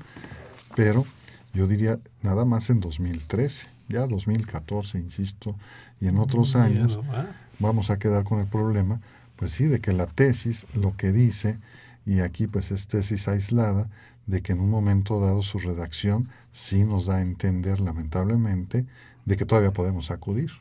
[0.75, 1.05] Pero
[1.53, 5.55] yo diría nada más en 2013, ya 2014, insisto,
[5.99, 6.99] y en otros años
[7.59, 9.01] vamos a quedar con el problema,
[9.35, 11.59] pues sí, de que la tesis lo que dice,
[12.05, 13.89] y aquí pues es tesis aislada,
[14.25, 18.85] de que en un momento dado su redacción sí nos da a entender, lamentablemente,
[19.25, 20.51] de que todavía podemos acudir.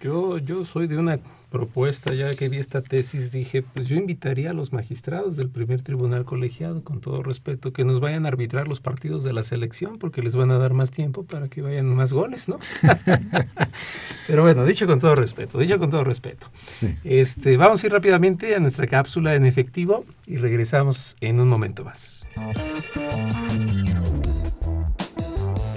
[0.00, 1.18] Yo, yo soy de una
[1.50, 5.82] propuesta, ya que vi esta tesis, dije, pues yo invitaría a los magistrados del primer
[5.82, 9.96] tribunal colegiado, con todo respeto, que nos vayan a arbitrar los partidos de la selección,
[9.96, 12.58] porque les van a dar más tiempo para que vayan más goles, ¿no?
[14.26, 16.46] Pero bueno, dicho con todo respeto, dicho con todo respeto.
[16.64, 16.94] Sí.
[17.04, 21.84] Este, vamos a ir rápidamente a nuestra cápsula en efectivo y regresamos en un momento
[21.84, 22.26] más.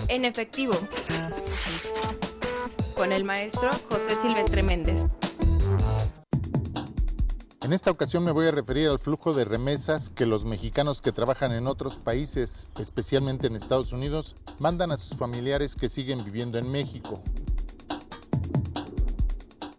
[0.07, 0.79] En efectivo
[2.95, 5.06] con el maestro José Silvestre Méndez.
[7.62, 11.12] En esta ocasión me voy a referir al flujo de remesas que los mexicanos que
[11.12, 16.58] trabajan en otros países, especialmente en Estados Unidos, mandan a sus familiares que siguen viviendo
[16.58, 17.23] en México.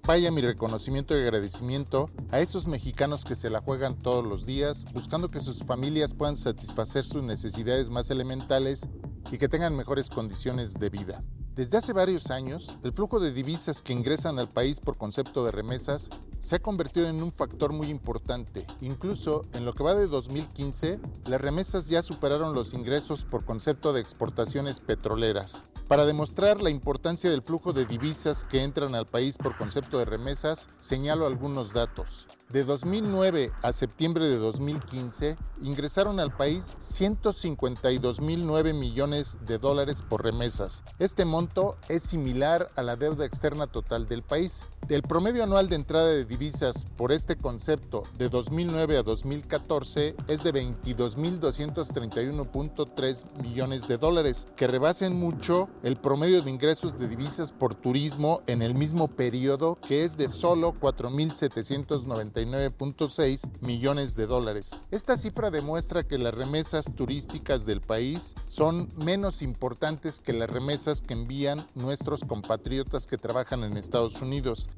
[0.07, 4.85] Vaya mi reconocimiento y agradecimiento a esos mexicanos que se la juegan todos los días,
[4.93, 8.89] buscando que sus familias puedan satisfacer sus necesidades más elementales
[9.31, 11.23] y que tengan mejores condiciones de vida.
[11.57, 15.53] Desde hace varios años, el flujo de divisas que ingresan al país por concepto de
[15.53, 18.67] remesas se ha convertido en un factor muy importante.
[18.81, 23.93] Incluso en lo que va de 2015, las remesas ya superaron los ingresos por concepto
[23.93, 25.65] de exportaciones petroleras.
[25.89, 30.07] Para demostrar la importancia del flujo de divisas que entran al país por concepto de
[30.07, 32.27] remesas, señalo algunos datos.
[32.49, 40.83] De 2009 a septiembre de 2015, ingresaron al país 152.009 millones de dólares por remesas.
[40.99, 44.65] Este monto es similar a la deuda externa total del país.
[44.91, 50.45] El promedio anual de entrada de divisas por este concepto de 2009 a 2014 es
[50.45, 57.75] de 22.231.3 millones de dólares, que rebasen mucho el promedio de ingresos de divisas por
[57.75, 64.83] turismo en el mismo periodo, que es de solo 4.799.6 millones de dólares.
[64.91, 71.01] Esta cifra demuestra que las remesas turísticas del país son menos importantes que las remesas
[71.01, 74.69] que envían nuestros compatriotas que trabajan en Estados Unidos.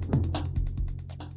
[0.00, 0.31] thank you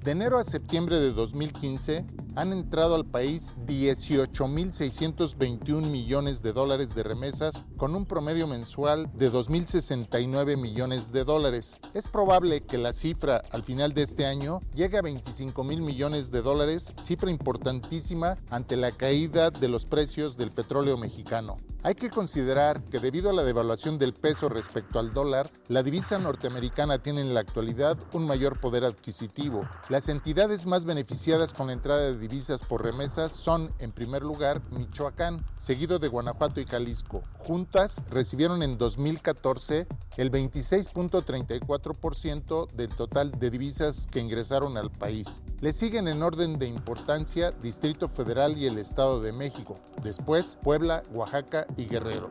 [0.05, 7.01] De enero a septiembre de 2015, han entrado al país 18.621 millones de dólares de
[7.01, 11.77] remesas con un promedio mensual de 2.069 millones de dólares.
[11.95, 16.29] Es probable que la cifra al final de este año llegue a 25 mil millones
[16.29, 21.57] de dólares, cifra importantísima ante la caída de los precios del petróleo mexicano.
[21.83, 26.17] Hay que considerar que debido a la devaluación del peso respecto al dólar, la divisa
[26.17, 29.69] norteamericana tiene en la actualidad un mayor poder adquisitivo.
[29.95, 34.61] Las entidades más beneficiadas con la entrada de divisas por remesas son, en primer lugar,
[34.71, 37.23] Michoacán, seguido de Guanajuato y Jalisco.
[37.37, 39.87] Juntas recibieron en 2014
[40.17, 45.39] el 26.34% del total de divisas que ingresaron al país.
[45.61, 49.75] Le siguen en orden de importancia Distrito Federal y el Estado de México.
[50.03, 52.29] Después, Puebla, Oaxaca y Guerrero.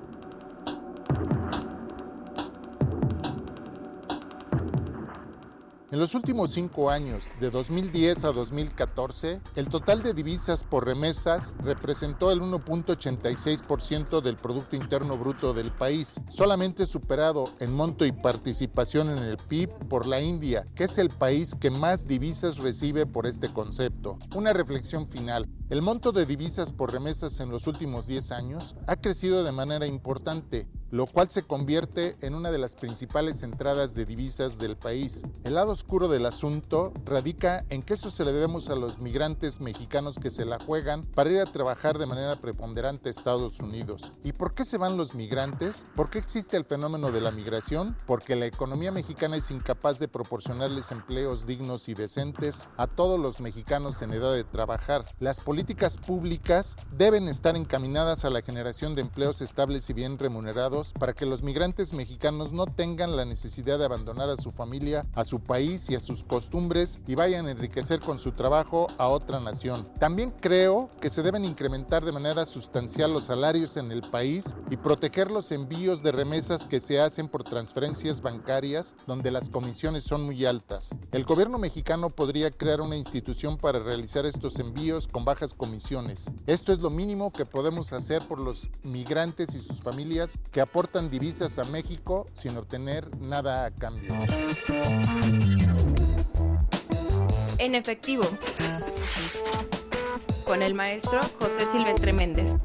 [5.94, 11.54] En los últimos cinco años, de 2010 a 2014, el total de divisas por remesas
[11.60, 19.08] representó el 1.86% del Producto Interno Bruto del país, solamente superado en monto y participación
[19.08, 23.28] en el PIB por la India, que es el país que más divisas recibe por
[23.28, 24.18] este concepto.
[24.34, 25.48] Una reflexión final.
[25.70, 29.86] El monto de divisas por remesas en los últimos 10 años ha crecido de manera
[29.86, 35.24] importante, lo cual se convierte en una de las principales entradas de divisas del país.
[35.42, 39.60] El lado oscuro del asunto radica en que eso se le debemos a los migrantes
[39.60, 44.12] mexicanos que se la juegan para ir a trabajar de manera preponderante a Estados Unidos.
[44.22, 45.84] ¿Y por qué se van los migrantes?
[45.96, 47.96] ¿Por qué existe el fenómeno de la migración?
[48.06, 53.40] Porque la economía mexicana es incapaz de proporcionarles empleos dignos y decentes a todos los
[53.40, 55.04] mexicanos en edad de trabajar.
[55.18, 60.83] Las políticas públicas deben estar encaminadas a la generación de empleos estables y bien remunerados
[60.92, 65.24] para que los migrantes mexicanos no tengan la necesidad de abandonar a su familia, a
[65.24, 69.40] su país y a sus costumbres y vayan a enriquecer con su trabajo a otra
[69.40, 69.88] nación.
[69.98, 74.76] También creo que se deben incrementar de manera sustancial los salarios en el país y
[74.76, 80.24] proteger los envíos de remesas que se hacen por transferencias bancarias donde las comisiones son
[80.24, 80.90] muy altas.
[81.12, 86.30] El gobierno mexicano podría crear una institución para realizar estos envíos con bajas comisiones.
[86.46, 91.08] Esto es lo mínimo que podemos hacer por los migrantes y sus familias que aportan
[91.08, 94.12] divisas a México sin obtener nada a cambio.
[97.58, 98.24] En efectivo.
[100.44, 102.56] Con el maestro José Silvestre Méndez.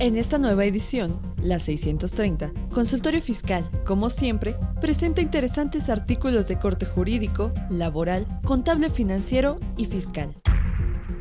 [0.00, 6.86] En esta nueva edición, la 630, Consultorio Fiscal, como siempre, presenta interesantes artículos de corte
[6.86, 10.36] jurídico, laboral, contable financiero y fiscal.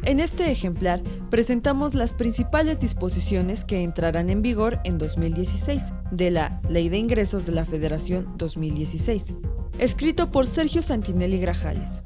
[0.04, 1.02] En este ejemplar
[1.32, 7.48] presentamos las principales disposiciones que entrarán en vigor en 2016 de la Ley de Ingresos
[7.48, 9.34] de la Federación 2016,
[9.80, 12.04] escrito por Sergio Santinelli Grajales.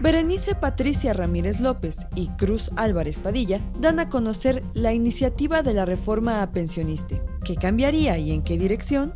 [0.00, 5.84] Berenice Patricia Ramírez López y Cruz Álvarez Padilla dan a conocer la iniciativa de la
[5.84, 7.20] reforma a pensioniste.
[7.44, 9.12] ¿Qué cambiaría y en qué dirección?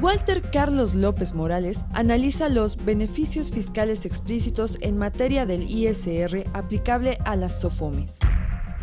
[0.00, 7.34] Walter Carlos López Morales analiza los beneficios fiscales explícitos en materia del ISR aplicable a
[7.34, 8.20] las SOFOMES.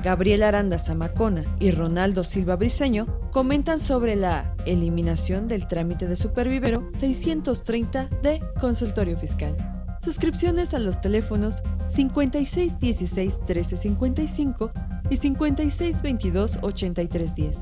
[0.04, 6.90] Gabriel Aranda Zamacona y Ronaldo Silva Briceño comentan sobre la eliminación del trámite de supervivero
[6.92, 9.79] 630 de consultorio fiscal.
[10.10, 14.72] Suscripciones a los teléfonos 5616 1355
[15.12, 17.58] y 5622 8310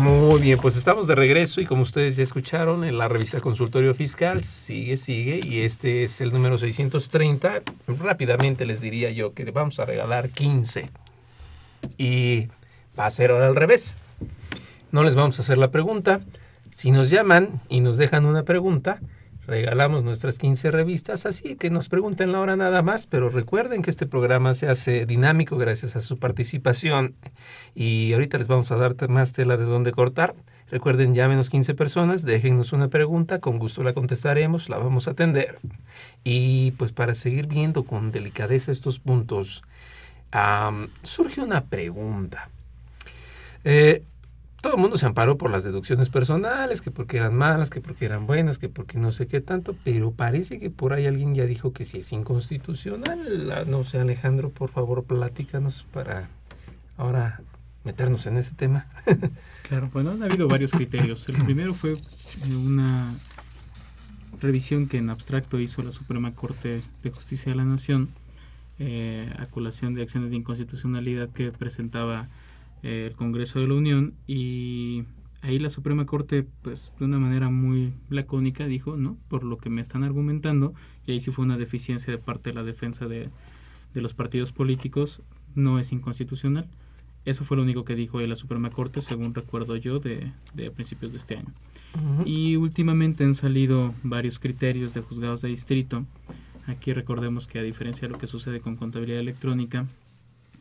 [0.00, 3.94] Muy bien, pues estamos de regreso y como ustedes ya escucharon en la revista Consultorio
[3.94, 7.60] Fiscal, sigue, sigue y este es el número 630.
[7.86, 10.88] Rápidamente les diría yo que vamos a regalar 15
[11.98, 12.48] y
[12.98, 13.96] va a ser ahora al revés.
[14.90, 16.22] No les vamos a hacer la pregunta.
[16.70, 19.00] Si nos llaman y nos dejan una pregunta,
[19.50, 23.90] regalamos nuestras 15 revistas, así que nos pregunten la hora nada más, pero recuerden que
[23.90, 27.14] este programa se hace dinámico gracias a su participación
[27.74, 30.36] y ahorita les vamos a dar más tela de dónde cortar.
[30.70, 35.58] Recuerden, llámenos 15 personas, déjennos una pregunta, con gusto la contestaremos, la vamos a atender.
[36.22, 39.64] Y pues para seguir viendo con delicadeza estos puntos,
[41.02, 42.50] surge una pregunta.
[43.64, 44.04] Eh,
[44.60, 48.04] todo el mundo se amparó por las deducciones personales, que porque eran malas, que porque
[48.04, 51.46] eran buenas, que porque no sé qué tanto, pero parece que por ahí alguien ya
[51.46, 53.66] dijo que si es inconstitucional.
[53.68, 56.28] No sé, Alejandro, por favor, platícanos para
[56.98, 57.40] ahora
[57.84, 58.86] meternos en ese tema.
[59.68, 61.26] claro, bueno, ha habido varios criterios.
[61.28, 61.96] El primero fue
[62.50, 63.14] una
[64.40, 68.10] revisión que en abstracto hizo la Suprema Corte de Justicia de la Nación,
[68.78, 72.28] eh, aculación de acciones de inconstitucionalidad que presentaba
[72.82, 75.04] eh, el Congreso de la Unión y
[75.42, 79.16] ahí la Suprema Corte, pues de una manera muy lacónica dijo, ¿no?
[79.28, 80.74] Por lo que me están argumentando,
[81.06, 83.30] y ahí sí fue una deficiencia de parte de la defensa de,
[83.94, 85.22] de los partidos políticos,
[85.54, 86.68] no es inconstitucional.
[87.26, 91.12] Eso fue lo único que dijo la Suprema Corte, según recuerdo yo, de, de principios
[91.12, 91.52] de este año.
[92.24, 96.06] Y últimamente han salido varios criterios de juzgados de distrito.
[96.66, 99.86] Aquí recordemos que a diferencia de lo que sucede con contabilidad electrónica,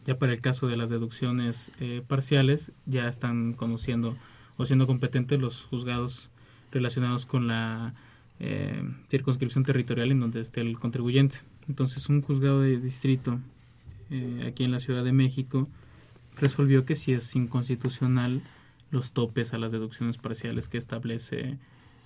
[0.09, 4.17] ya para el caso de las deducciones eh, parciales, ya están conociendo
[4.57, 6.31] o siendo competentes los juzgados
[6.71, 7.93] relacionados con la
[8.39, 8.81] eh,
[9.11, 11.41] circunscripción territorial en donde esté el contribuyente.
[11.67, 13.39] Entonces, un juzgado de distrito
[14.09, 15.67] eh, aquí en la Ciudad de México
[16.41, 18.41] resolvió que si es inconstitucional
[18.89, 21.59] los topes a las deducciones parciales que establece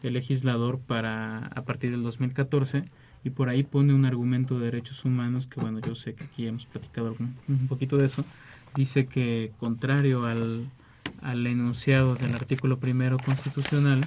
[0.03, 2.83] el legislador para a partir del 2014
[3.23, 6.47] y por ahí pone un argumento de derechos humanos que bueno yo sé que aquí
[6.47, 7.15] hemos platicado
[7.47, 8.25] un poquito de eso
[8.75, 10.67] dice que contrario al,
[11.21, 14.01] al enunciado del artículo primero constitucional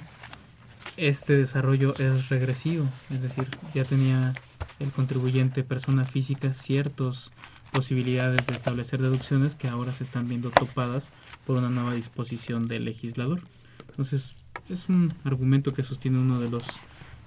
[0.97, 4.33] este desarrollo es regresivo es decir ya tenía
[4.79, 7.31] el contribuyente persona física ciertos
[7.71, 11.13] posibilidades de establecer deducciones que ahora se están viendo topadas
[11.45, 13.41] por una nueva disposición del legislador.
[13.89, 14.35] Entonces,
[14.69, 16.65] es un argumento que sostiene uno de los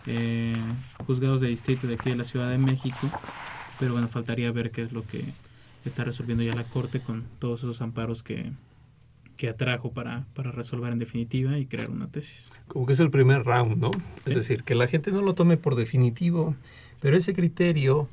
[0.07, 0.55] eh,
[1.07, 3.11] juzgados de distrito de aquí de la Ciudad de México,
[3.79, 5.23] pero bueno, faltaría ver qué es lo que
[5.85, 8.53] está resolviendo ya la Corte con todos esos amparos que,
[9.37, 12.51] que atrajo para, para resolver en definitiva y crear una tesis.
[12.69, 13.91] Como que es el primer round, ¿no?
[14.27, 16.55] Es decir, que la gente no lo tome por definitivo,
[17.01, 18.09] pero ese criterio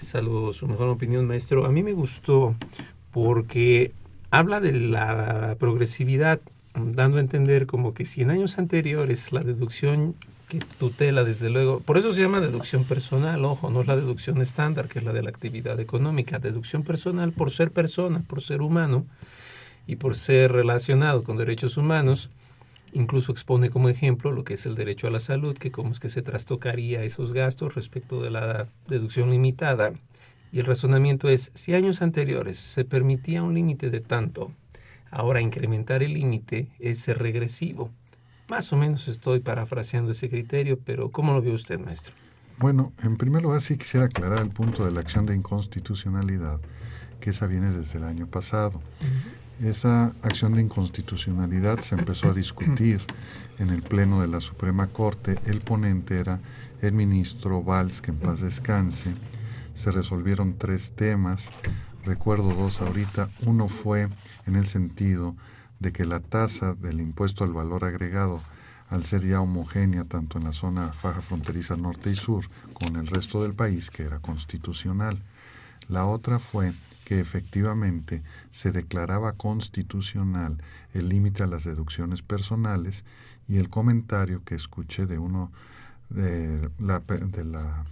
[0.00, 1.66] salvo su mejor opinión, maestro.
[1.66, 2.56] A mí me gustó
[3.10, 3.92] porque
[4.30, 6.40] habla de la progresividad,
[6.74, 10.14] dando a entender como que si en años anteriores la deducción
[10.50, 14.42] que tutela, desde luego, por eso se llama deducción personal, ojo, no es la deducción
[14.42, 18.60] estándar, que es la de la actividad económica, deducción personal por ser persona, por ser
[18.60, 19.06] humano
[19.86, 22.30] y por ser relacionado con derechos humanos,
[22.92, 26.00] Incluso expone como ejemplo lo que es el derecho a la salud, que cómo es
[26.00, 29.92] que se trastocaría esos gastos respecto de la deducción limitada.
[30.52, 34.52] Y el razonamiento es, si años anteriores se permitía un límite de tanto,
[35.12, 37.90] ahora incrementar el límite es ser regresivo.
[38.50, 42.12] Más o menos estoy parafraseando ese criterio, pero ¿cómo lo ve usted, maestro?
[42.58, 46.60] Bueno, en primer lugar sí quisiera aclarar el punto de la acción de inconstitucionalidad,
[47.20, 48.82] que esa viene desde el año pasado.
[49.62, 53.00] Esa acción de inconstitucionalidad se empezó a discutir
[53.60, 55.38] en el Pleno de la Suprema Corte.
[55.46, 56.40] El ponente era
[56.82, 59.14] el ministro Valls, que en paz descanse.
[59.74, 61.50] Se resolvieron tres temas.
[62.04, 63.28] Recuerdo dos ahorita.
[63.46, 64.08] Uno fue
[64.48, 65.36] en el sentido
[65.80, 68.40] de que la tasa del impuesto al valor agregado,
[68.88, 73.06] al ser ya homogénea tanto en la zona faja fronteriza norte y sur con el
[73.06, 75.20] resto del país, que era constitucional.
[75.88, 76.72] La otra fue
[77.04, 78.22] que efectivamente
[78.52, 80.62] se declaraba constitucional
[80.94, 83.04] el límite a las deducciones personales
[83.48, 85.50] y el comentario que escuché de uno
[86.10, 87.84] de la, de la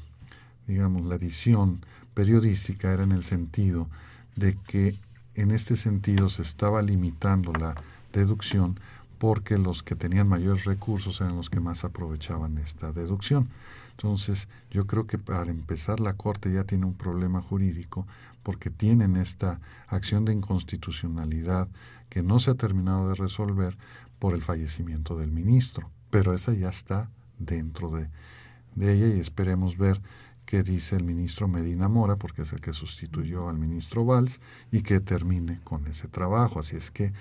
[0.69, 1.85] digamos la edición
[2.15, 3.89] periodística era en el sentido
[4.37, 4.95] de que
[5.39, 7.77] en este sentido se estaba limitando la
[8.13, 8.81] deducción
[9.19, 13.49] porque los que tenían mayores recursos eran los que más aprovechaban esta deducción.
[13.93, 18.05] Entonces, yo creo que para empezar la Corte ya tiene un problema jurídico
[18.43, 21.69] porque tienen esta acción de inconstitucionalidad
[22.09, 23.77] que no se ha terminado de resolver
[24.19, 28.09] por el fallecimiento del ministro, pero esa ya está dentro de,
[28.75, 30.01] de ella y esperemos ver
[30.49, 34.41] qué dice el ministro Medina Mora, porque es el que sustituyó al ministro Valls,
[34.73, 36.59] y que termine con ese trabajo.
[36.59, 37.13] Así es que,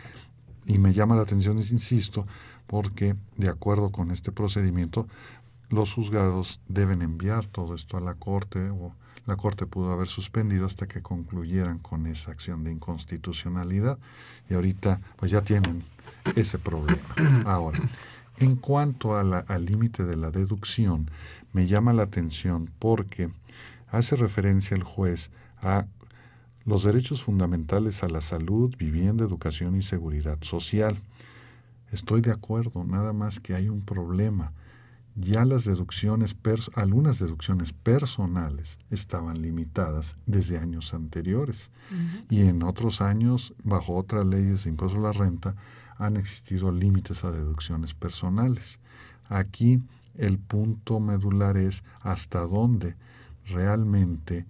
[0.66, 2.26] y me llama la atención, insisto,
[2.68, 5.10] porque de acuerdo con este procedimiento,
[5.70, 10.66] los juzgados deben enviar todo esto a la Corte o la Corte pudo haber suspendido
[10.66, 14.00] hasta que concluyeran con esa acción de inconstitucionalidad
[14.50, 15.84] y ahorita pues ya tienen
[16.38, 17.04] ese problema.
[17.46, 17.82] Ahora,
[18.38, 21.10] en cuanto al límite de la deducción,
[21.54, 23.30] me llama la atención porque
[23.90, 25.32] hace referencia el juez
[25.62, 25.86] a
[26.66, 30.98] los derechos fundamentales a la salud, vivienda, educación y seguridad social.
[31.92, 34.52] Estoy de acuerdo, nada más que hay un problema
[35.20, 36.36] ya las deducciones,
[36.76, 41.72] algunas deducciones personales estaban limitadas desde años anteriores
[42.30, 45.56] y en otros años, bajo otras leyes de impuesto a la renta,
[45.98, 48.80] han existido límites a deducciones personales.
[49.28, 49.82] Aquí
[50.18, 52.96] el punto medular es hasta dónde
[53.46, 54.46] realmente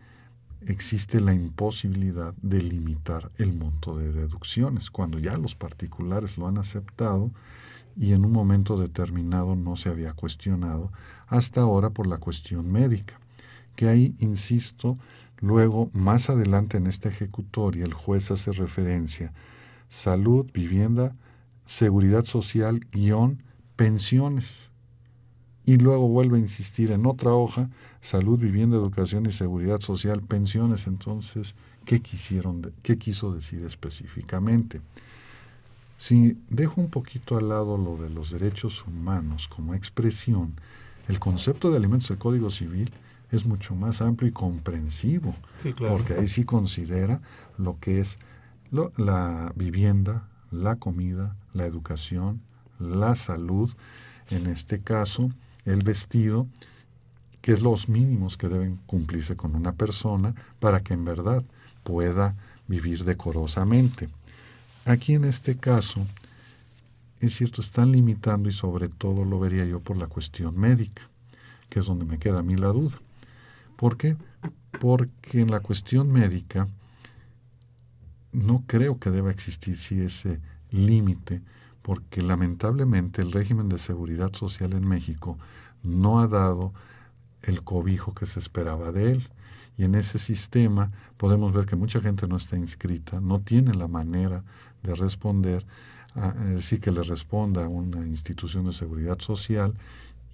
[0.62, 4.90] existe la imposibilidad de limitar el monto de deducciones.
[4.90, 7.32] Cuando ya los particulares lo han aceptado,
[7.96, 10.92] y en un momento determinado no se había cuestionado,
[11.28, 13.20] hasta ahora por la cuestión médica,
[13.76, 14.98] que ahí, insisto,
[15.40, 19.34] luego más adelante en esta ejecutoria el juez hace referencia
[19.90, 21.16] salud, vivienda,
[21.66, 23.44] seguridad social, guion,
[23.76, 24.70] pensiones.
[25.68, 30.88] Y luego vuelve a insistir en otra hoja, salud, vivienda, educación y seguridad social, pensiones.
[30.88, 34.80] Entonces, ¿qué, quisieron, qué quiso decir específicamente?
[35.98, 40.54] Si dejo un poquito al lado lo de los derechos humanos como expresión,
[41.10, 42.90] el concepto de alimentos del Código Civil
[43.30, 45.36] es mucho más amplio y comprensivo,
[45.78, 47.20] porque ahí sí considera
[47.58, 48.20] lo que es
[48.72, 52.42] la vivienda, la comida, la educación,
[52.80, 53.70] la salud,
[54.30, 55.30] en este caso
[55.68, 56.48] el vestido,
[57.42, 61.44] que es los mínimos que deben cumplirse con una persona para que en verdad
[61.84, 62.36] pueda
[62.68, 64.10] vivir decorosamente.
[64.86, 66.06] Aquí en este caso,
[67.20, 71.04] es cierto, están limitando y sobre todo lo vería yo por la cuestión médica,
[71.70, 72.98] que es donde me queda a mí la duda.
[73.76, 74.16] ¿Por qué?
[74.80, 76.68] Porque en la cuestión médica
[78.32, 80.40] no creo que deba existir si ese
[80.72, 81.42] límite,
[81.88, 85.38] porque lamentablemente el régimen de seguridad social en México
[85.84, 86.74] no ha dado
[87.44, 89.30] el cobijo que se esperaba de él.
[89.78, 93.88] Y en ese sistema podemos ver que mucha gente no está inscrita, no tiene la
[93.88, 94.44] manera
[94.84, 95.66] de responder,
[96.14, 99.74] a, decir que le responda a una institución de seguridad social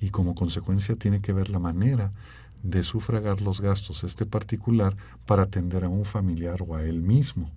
[0.01, 2.11] y como consecuencia tiene que ver la manera
[2.63, 4.97] de sufragar los gastos este particular
[5.27, 7.51] para atender a un familiar o a él mismo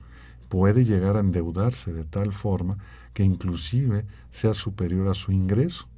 [0.51, 2.77] puede llegar a endeudarse de tal forma
[3.17, 5.89] que inclusive sea superior a su ingreso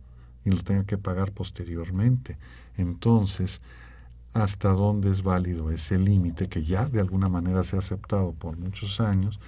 [0.45, 2.39] y lo tenga que pagar posteriormente.
[2.77, 3.61] Entonces,
[4.35, 8.57] ¿hasta dónde es válido ese límite que ya de alguna manera se ha aceptado por
[8.57, 9.41] muchos años?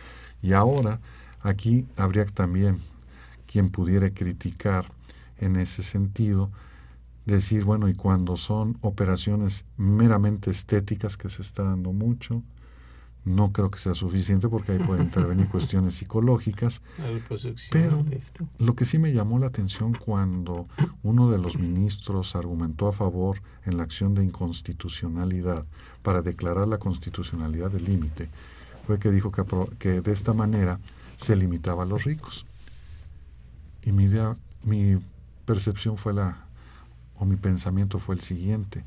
[0.43, 0.99] Y ahora
[1.43, 2.81] aquí habría también
[3.47, 4.91] quien pudiera criticar
[5.39, 6.51] en ese sentido,
[7.25, 12.43] decir, bueno, y cuando son operaciones meramente estéticas, que se está dando mucho,
[13.25, 16.83] no creo que sea suficiente porque ahí pueden intervenir cuestiones psicológicas.
[17.71, 18.05] Pero
[18.59, 20.67] lo que sí me llamó la atención cuando
[21.03, 25.67] uno de los ministros argumentó a favor en la acción de inconstitucionalidad
[26.03, 28.31] para declarar la constitucionalidad del límite
[28.87, 29.45] fue que dijo que,
[29.79, 30.81] que de esta manera
[31.17, 32.47] se limitaba a los ricos.
[33.83, 34.99] Y mi, idea, mi
[35.45, 36.45] percepción fue la,
[37.17, 38.85] o mi pensamiento fue el siguiente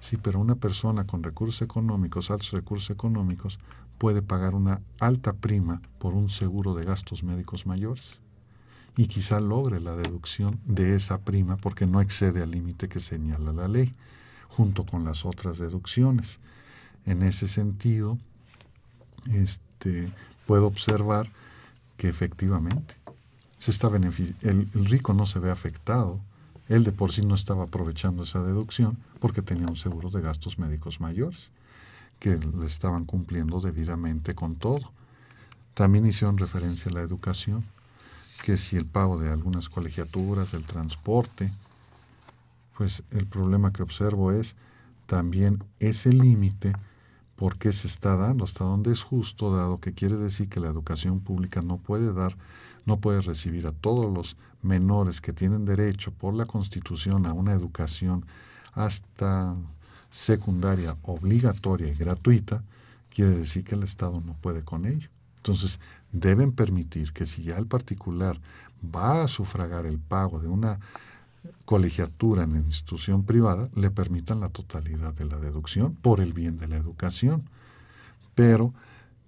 [0.00, 3.58] Sí, pero una persona con recursos económicos, altos recursos económicos,
[3.98, 8.20] puede pagar una alta prima por un seguro de gastos médicos mayores
[8.96, 13.52] y quizá logre la deducción de esa prima porque no excede al límite que señala
[13.52, 13.94] la ley,
[14.48, 16.40] junto con las otras deducciones.
[17.04, 18.18] En ese sentido,
[19.32, 20.10] este,
[20.46, 21.30] puedo observar
[21.96, 22.94] que efectivamente
[23.58, 26.18] se está el, el rico no se ve afectado
[26.70, 30.58] él de por sí no estaba aprovechando esa deducción porque tenía un seguro de gastos
[30.58, 31.50] médicos mayores,
[32.18, 34.92] que le estaban cumpliendo debidamente con todo.
[35.74, 37.64] También hicieron referencia a la educación,
[38.44, 41.50] que si el pago de algunas colegiaturas, el transporte,
[42.76, 44.56] pues el problema que observo es
[45.06, 46.72] también ese límite,
[47.36, 50.68] por qué se está dando, hasta dónde es justo, dado que quiere decir que la
[50.68, 52.36] educación pública no puede dar
[52.86, 57.52] no puede recibir a todos los menores que tienen derecho por la Constitución a una
[57.52, 58.24] educación
[58.72, 59.54] hasta
[60.10, 62.62] secundaria obligatoria y gratuita,
[63.08, 65.08] quiere decir que el Estado no puede con ello.
[65.36, 65.80] Entonces,
[66.12, 68.38] deben permitir que si ya el particular
[68.84, 70.80] va a sufragar el pago de una
[71.64, 76.68] colegiatura en institución privada, le permitan la totalidad de la deducción por el bien de
[76.68, 77.44] la educación.
[78.34, 78.74] Pero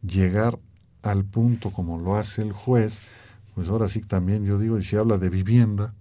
[0.02, 0.58] llegar
[1.02, 3.00] al punto como lo hace el juez,
[3.54, 5.94] pues ahora sí también yo digo, y si habla de vivienda,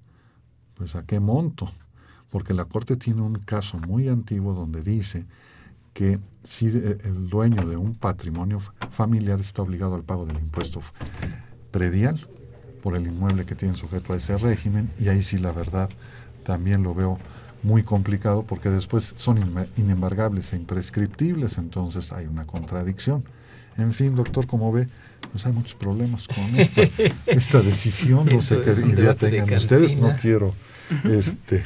[0.76, 1.70] pues a qué monto,
[2.32, 5.26] porque la Corte tiene un caso muy antiguo donde dice
[5.94, 10.82] que si el dueño de un patrimonio familiar está obligado al pago del impuesto
[11.72, 12.20] predial
[12.82, 15.90] por el inmueble que tiene sujeto a ese régimen, y ahí sí la verdad
[16.44, 17.20] también lo veo
[17.64, 19.40] muy complicado porque después son
[19.78, 23.24] inembargables e imprescriptibles, entonces hay una contradicción.
[23.78, 24.88] En fin, doctor, como ve,
[25.32, 26.82] pues hay muchos problemas con esta,
[27.28, 28.26] esta decisión.
[28.26, 29.96] No sé qué idea tengan ustedes.
[29.98, 30.54] No quiero
[31.04, 31.64] este,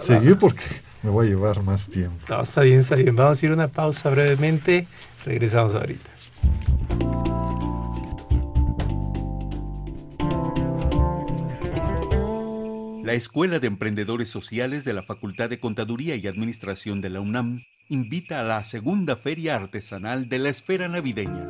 [0.00, 0.64] seguir porque
[1.02, 2.18] me voy a llevar más tiempo.
[2.28, 3.14] No, está bien, está bien.
[3.16, 4.86] Vamos a ir a una pausa brevemente.
[5.24, 6.10] Regresamos ahorita.
[13.08, 17.62] La Escuela de Emprendedores Sociales de la Facultad de Contaduría y Administración de la UNAM
[17.88, 21.48] invita a la segunda feria artesanal de la esfera navideña.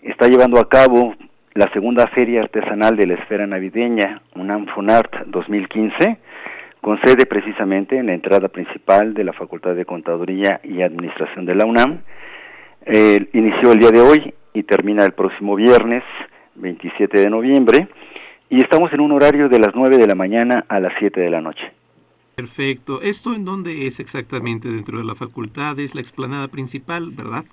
[0.03, 1.15] está llevando a cabo
[1.55, 6.19] la segunda feria artesanal de la esfera navideña, UNAM Fonart 2015,
[6.81, 11.55] con sede precisamente en la entrada principal de la Facultad de Contaduría y Administración de
[11.55, 12.01] la UNAM.
[13.33, 16.03] Inició el día de hoy y termina el próximo viernes
[16.57, 17.89] 27 de noviembre
[18.51, 21.31] y estamos en un horario de las 9 de la mañana a las 7 de
[21.31, 21.63] la noche.
[22.35, 23.01] Perfecto.
[23.03, 25.79] ¿Esto en dónde es exactamente dentro de la facultad?
[25.79, 27.45] Es la explanada principal, ¿verdad?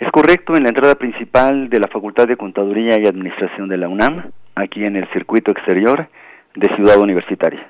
[0.00, 3.86] Es correcto, en la entrada principal de la Facultad de Contaduría y Administración de la
[3.86, 6.08] UNAM, aquí en el circuito exterior
[6.54, 7.68] de Ciudad Universitaria.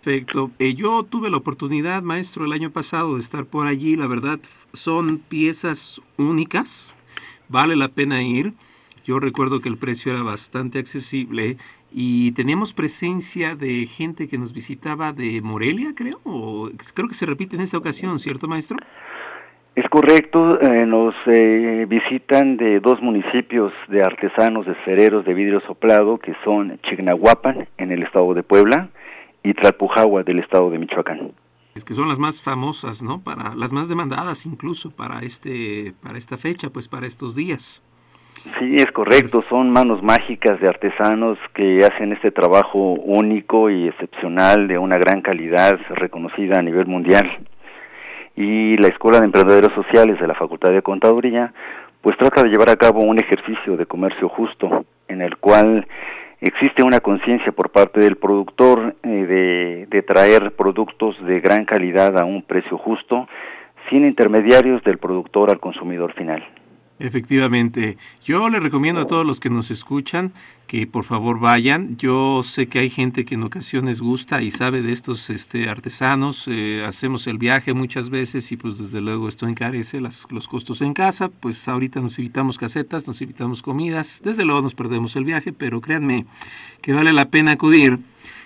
[0.00, 0.52] Perfecto.
[0.60, 3.96] Eh, yo tuve la oportunidad, maestro, el año pasado de estar por allí.
[3.96, 4.38] La verdad,
[4.72, 6.96] son piezas únicas.
[7.48, 8.52] Vale la pena ir.
[9.04, 11.56] Yo recuerdo que el precio era bastante accesible
[11.90, 16.20] y teníamos presencia de gente que nos visitaba de Morelia, creo.
[16.22, 18.76] O, creo que se repite en esta ocasión, ¿cierto, maestro?
[19.74, 25.60] Es correcto, eh, nos eh, visitan de dos municipios de artesanos de cereros de vidrio
[25.62, 28.90] soplado que son Chignahuapan en el estado de Puebla
[29.42, 31.32] y Tlalpujahua del estado de Michoacán.
[31.74, 33.24] Es que son las más famosas, ¿no?
[33.24, 37.82] Para las más demandadas incluso para este para esta fecha, pues para estos días.
[38.60, 44.68] Sí, es correcto, son manos mágicas de artesanos que hacen este trabajo único y excepcional
[44.68, 47.44] de una gran calidad reconocida a nivel mundial
[48.36, 51.52] y la Escuela de Emprendedores Sociales de la Facultad de Contaduría,
[52.02, 55.86] pues trata de llevar a cabo un ejercicio de comercio justo en el cual
[56.40, 62.18] existe una conciencia por parte del productor eh, de, de traer productos de gran calidad
[62.18, 63.28] a un precio justo
[63.88, 66.44] sin intermediarios del productor al consumidor final.
[66.98, 70.32] Efectivamente, yo le recomiendo a todos los que nos escuchan
[70.66, 71.96] que por favor vayan.
[71.96, 76.46] Yo sé que hay gente que en ocasiones gusta y sabe de estos este, artesanos.
[76.48, 80.80] Eh, hacemos el viaje muchas veces y pues desde luego esto encarece las, los costos
[80.82, 81.28] en casa.
[81.28, 84.22] Pues ahorita nos evitamos casetas, nos evitamos comidas.
[84.24, 86.26] Desde luego nos perdemos el viaje, pero créanme
[86.80, 87.98] que vale la pena acudir.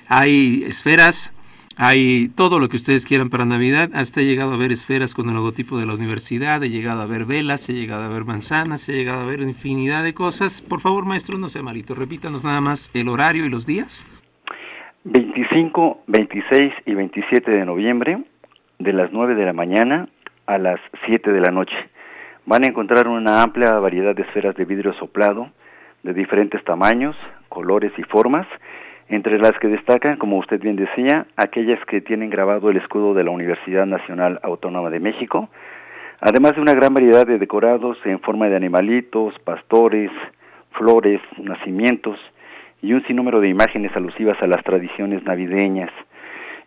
[0.09, 1.33] Hay esferas,
[1.81, 3.91] hay todo lo que ustedes quieran para Navidad.
[3.95, 7.07] Hasta he llegado a ver esferas con el logotipo de la universidad, he llegado a
[7.07, 10.61] ver velas, he llegado a ver manzanas, he llegado a ver infinidad de cosas.
[10.61, 14.05] Por favor, maestro, no sea malito, repítanos nada más el horario y los días.
[15.05, 18.25] 25, 26 y 27 de noviembre,
[18.81, 20.09] de las 9 de la mañana
[20.47, 21.77] a las 7 de la noche.
[22.45, 25.49] Van a encontrar una amplia variedad de esferas de vidrio soplado,
[26.03, 27.15] de diferentes tamaños,
[27.49, 28.49] colores y formas
[29.09, 33.25] entre las que destacan, como usted bien decía, aquellas que tienen grabado el escudo de
[33.25, 35.49] la Universidad Nacional Autónoma de México,
[36.21, 40.11] además de una gran variedad de decorados en forma de animalitos, pastores,
[40.73, 42.19] flores, nacimientos
[42.83, 45.91] y un sinnúmero de imágenes alusivas a las tradiciones navideñas.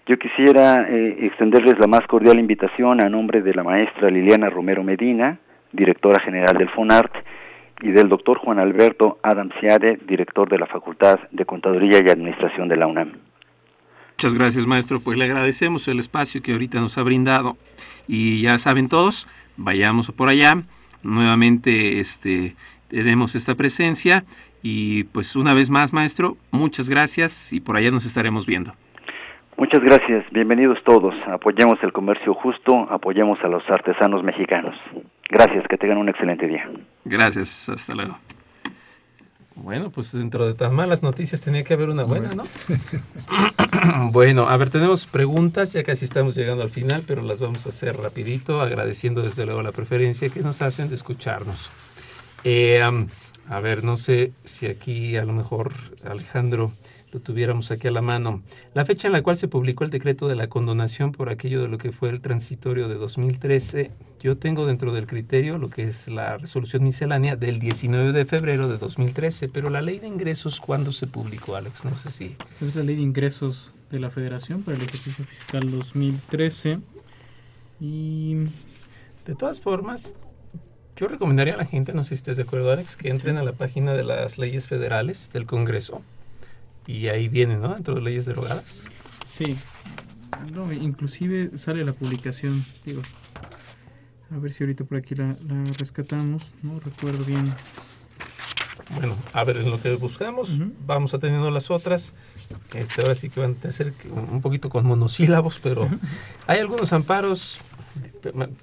[0.08, 4.84] Yo quisiera eh, extenderles la más cordial invitación a nombre de la maestra Liliana Romero
[4.84, 5.38] Medina,
[5.72, 7.14] directora general del FONART,
[7.82, 12.68] y del doctor Juan Alberto Adam Ciade, director de la Facultad de Contaduría y Administración
[12.68, 13.14] de la UNAM.
[14.12, 15.00] Muchas gracias, maestro.
[15.04, 17.58] Pues le agradecemos el espacio que ahorita nos ha brindado.
[18.08, 19.28] Y ya saben todos,
[19.58, 20.62] vayamos por allá.
[21.02, 22.56] Nuevamente este,
[22.88, 24.24] tenemos esta presencia.
[24.62, 28.74] Y pues una vez más, maestro, muchas gracias y por allá nos estaremos viendo.
[29.58, 31.14] Muchas gracias, bienvenidos todos.
[31.28, 34.76] Apoyemos el comercio justo, apoyemos a los artesanos mexicanos.
[35.32, 36.70] Gracias, que tengan un excelente día.
[37.06, 38.18] Gracias, hasta luego.
[39.56, 42.44] Bueno, pues dentro de tan malas noticias tenía que haber una buena, ¿no?
[44.12, 47.70] bueno, a ver, tenemos preguntas, ya casi estamos llegando al final, pero las vamos a
[47.70, 51.70] hacer rapidito, agradeciendo desde luego la preferencia que nos hacen de escucharnos.
[52.44, 52.82] Eh,
[53.50, 55.72] a ver, no sé si aquí a lo mejor
[56.04, 56.74] Alejandro
[57.14, 58.42] lo tuviéramos aquí a la mano.
[58.74, 61.68] La fecha en la cual se publicó el decreto de la condonación por aquello de
[61.68, 63.92] lo que fue el transitorio de 2013,
[64.22, 68.68] yo tengo dentro del criterio lo que es la resolución miscelánea del 19 de febrero
[68.68, 71.86] de 2013, pero la ley de ingresos, ¿cuándo se publicó, Alex?
[71.86, 72.36] No sé si...
[72.62, 76.80] Es la ley de ingresos de la Federación para el ejercicio fiscal 2013
[77.80, 78.36] y...
[79.26, 80.16] De todas formas,
[80.96, 83.44] yo recomendaría a la gente, no sé si estás de acuerdo, Alex, que entren a
[83.44, 86.02] la página de las leyes federales del Congreso
[86.92, 87.74] y ahí viene, ¿no?
[87.74, 88.84] Dentro de leyes derogadas.
[89.28, 89.56] Sí.
[90.54, 93.02] No, inclusive sale la publicación, digo.
[94.34, 95.36] A ver si ahorita por aquí la,
[95.78, 97.54] rescatamos, no recuerdo bien.
[98.96, 102.14] Bueno, a ver, en lo que buscamos, vamos atendiendo las otras.
[102.76, 105.90] Este, ahora sí que van a ser un poquito con monosílabos, pero
[106.48, 107.60] hay algunos amparos.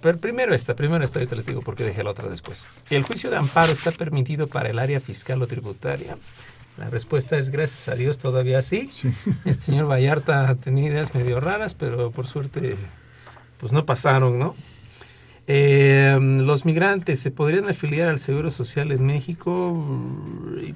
[0.00, 2.66] Pero primero esta, primero esta, ahorita les digo porque dejé la otra después.
[2.90, 6.16] El juicio de amparo está permitido para el área fiscal o tributaria
[6.78, 8.90] la respuesta es gracias a Dios todavía sí.
[9.44, 12.76] El señor Vallarta tenía ideas medio raras, pero por suerte
[13.58, 14.54] pues no pasaron, ¿no?
[15.50, 19.82] Eh, los migrantes se podrían afiliar al Seguro Social en México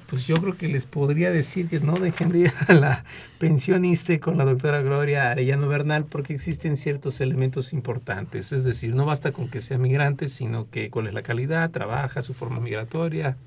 [0.07, 3.05] pues yo creo que les podría decir que no dejen de ir a la
[3.37, 9.05] pensionista con la doctora Gloria Arellano Bernal porque existen ciertos elementos importantes, es decir, no
[9.05, 13.37] basta con que sea migrante, sino que cuál es la calidad, trabaja, su forma migratoria,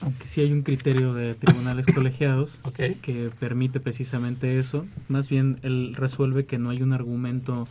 [0.00, 2.60] aunque sí hay un criterio de tribunales colegiados
[3.02, 7.66] que permite precisamente eso, más bien él resuelve que no hay un argumento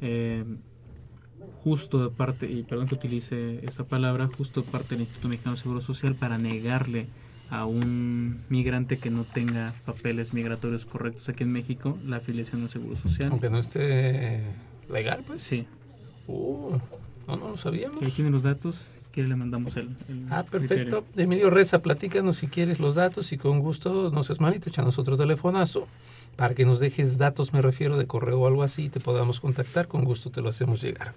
[0.00, 0.44] eh,
[1.62, 5.56] justo de parte, y perdón que utilice esa palabra, justo de parte del Instituto Mexicano
[5.56, 7.06] de Seguro Social para negarle
[7.50, 12.68] a un migrante que no tenga papeles migratorios correctos aquí en México la afiliación al
[12.68, 13.30] Seguro Social.
[13.30, 14.42] Aunque no esté
[14.90, 15.42] legal, pues.
[15.42, 15.66] Sí.
[16.26, 16.76] Uh,
[17.26, 18.00] no, no lo sabíamos.
[18.02, 19.90] ahí tiene los datos que le mandamos el,
[20.28, 21.04] Ah, perfecto.
[21.16, 25.16] Emilio Reza, platícanos si quieres los datos y con gusto, no seas malito, echanos otro
[25.16, 25.86] telefonazo
[26.34, 29.38] para que nos dejes datos, me refiero, de correo o algo así, y te podamos
[29.38, 31.14] contactar, con gusto te lo hacemos llegar.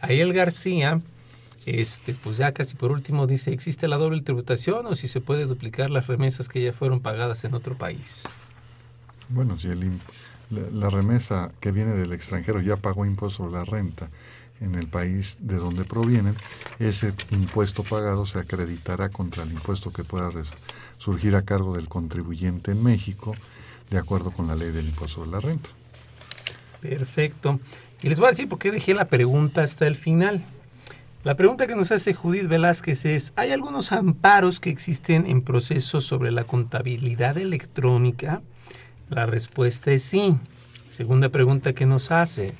[0.00, 1.00] Ahí el García,
[1.66, 5.44] este, pues ya casi por último dice, ¿existe la doble tributación o si se puede
[5.44, 8.24] duplicar las remesas que ya fueron pagadas en otro país?
[9.28, 9.92] Bueno, si el,
[10.50, 14.08] la remesa que viene del extranjero ya pagó impuesto sobre la renta
[14.60, 16.34] en el país de donde provienen,
[16.78, 20.30] ese impuesto pagado se acreditará contra el impuesto que pueda
[20.98, 23.34] surgir a cargo del contribuyente en México,
[23.90, 25.70] de acuerdo con la ley del impuesto de la renta.
[26.80, 27.60] Perfecto.
[28.02, 30.42] Y les voy a decir por qué dejé la pregunta hasta el final.
[31.24, 36.04] La pregunta que nos hace Judith Velázquez es, ¿hay algunos amparos que existen en procesos
[36.04, 38.42] sobre la contabilidad electrónica?
[39.08, 40.36] La respuesta es sí.
[40.88, 42.54] Segunda pregunta que nos hace,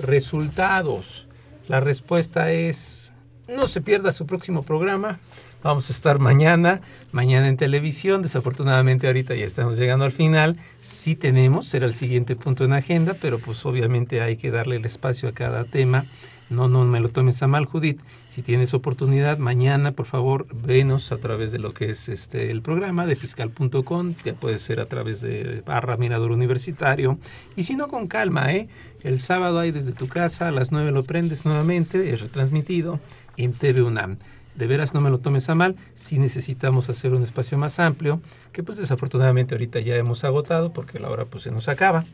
[0.00, 1.27] resultados.
[1.68, 3.12] La respuesta es,
[3.46, 5.18] no se pierda su próximo programa.
[5.62, 6.80] Vamos a estar mañana,
[7.12, 8.22] mañana en televisión.
[8.22, 10.56] Desafortunadamente ahorita ya estamos llegando al final.
[10.80, 14.86] Sí tenemos, será el siguiente punto en agenda, pero pues obviamente hay que darle el
[14.86, 16.06] espacio a cada tema.
[16.50, 18.00] No, no me lo tomes a mal, Judith.
[18.26, 22.62] Si tienes oportunidad, mañana, por favor, venos a través de lo que es este el
[22.62, 24.14] programa de fiscal.com.
[24.24, 27.18] Ya puede ser a través de barra mirador universitario.
[27.54, 28.68] Y si no, con calma, ¿eh?
[29.02, 32.98] El sábado hay desde tu casa, a las 9 lo prendes nuevamente, es retransmitido
[33.36, 34.16] en TV UNAM.
[34.56, 38.20] De veras no me lo tomes a mal, si necesitamos hacer un espacio más amplio,
[38.50, 42.04] que pues desafortunadamente ahorita ya hemos agotado porque la hora pues se nos acaba.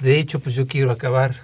[0.00, 1.34] De hecho, pues yo quiero acabar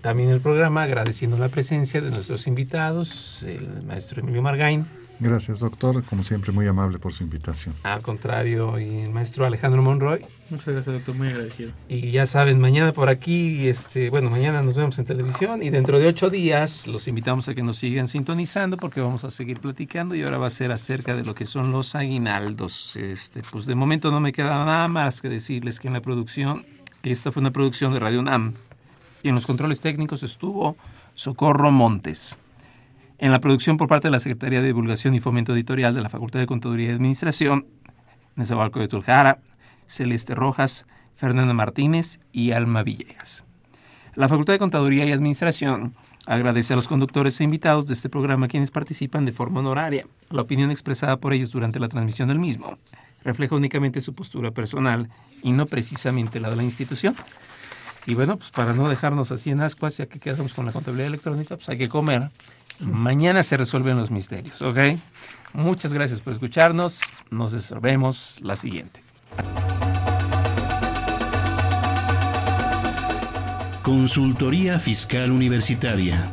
[0.00, 4.86] también el programa agradeciendo la presencia de nuestros invitados, el maestro Emilio Margain,
[5.20, 6.02] Gracias, doctor.
[6.02, 7.74] Como siempre, muy amable por su invitación.
[7.82, 10.24] Al contrario, y el maestro Alejandro Monroy.
[10.48, 11.14] Muchas gracias, doctor.
[11.14, 11.72] Muy agradecido.
[11.90, 16.00] Y ya saben, mañana por aquí, este, bueno, mañana nos vemos en televisión y dentro
[16.00, 20.14] de ocho días los invitamos a que nos sigan sintonizando porque vamos a seguir platicando
[20.14, 22.96] y ahora va a ser acerca de lo que son los aguinaldos.
[22.96, 26.64] Este, pues de momento no me queda nada más que decirles que en la producción,
[27.02, 28.54] que esta fue una producción de Radio NAM
[29.22, 30.76] y en los controles técnicos estuvo
[31.14, 32.38] Socorro Montes.
[33.18, 36.08] En la producción por parte de la Secretaría de Divulgación y Fomento Editorial de la
[36.08, 37.66] Facultad de Contaduría y Administración,
[38.36, 39.38] Nezahualco de Tuljara,
[39.86, 43.44] Celeste Rojas, Fernanda Martínez y Alma Villegas.
[44.14, 45.94] La Facultad de Contaduría y Administración
[46.26, 50.06] agradece a los conductores e invitados de este programa quienes participan de forma honoraria.
[50.30, 52.78] La opinión expresada por ellos durante la transmisión del mismo
[53.24, 55.08] refleja únicamente su postura personal
[55.42, 57.14] y no precisamente la de la institución.
[58.06, 61.08] Y bueno, pues para no dejarnos así en ascuas, ya que quedamos con la contabilidad
[61.08, 62.30] electrónica, pues hay que comer
[62.80, 64.78] Mañana se resuelven los misterios, ¿ok?
[65.52, 67.00] Muchas gracias por escucharnos.
[67.30, 69.02] Nos vemos la siguiente.
[73.82, 76.32] Consultoría Fiscal Universitaria.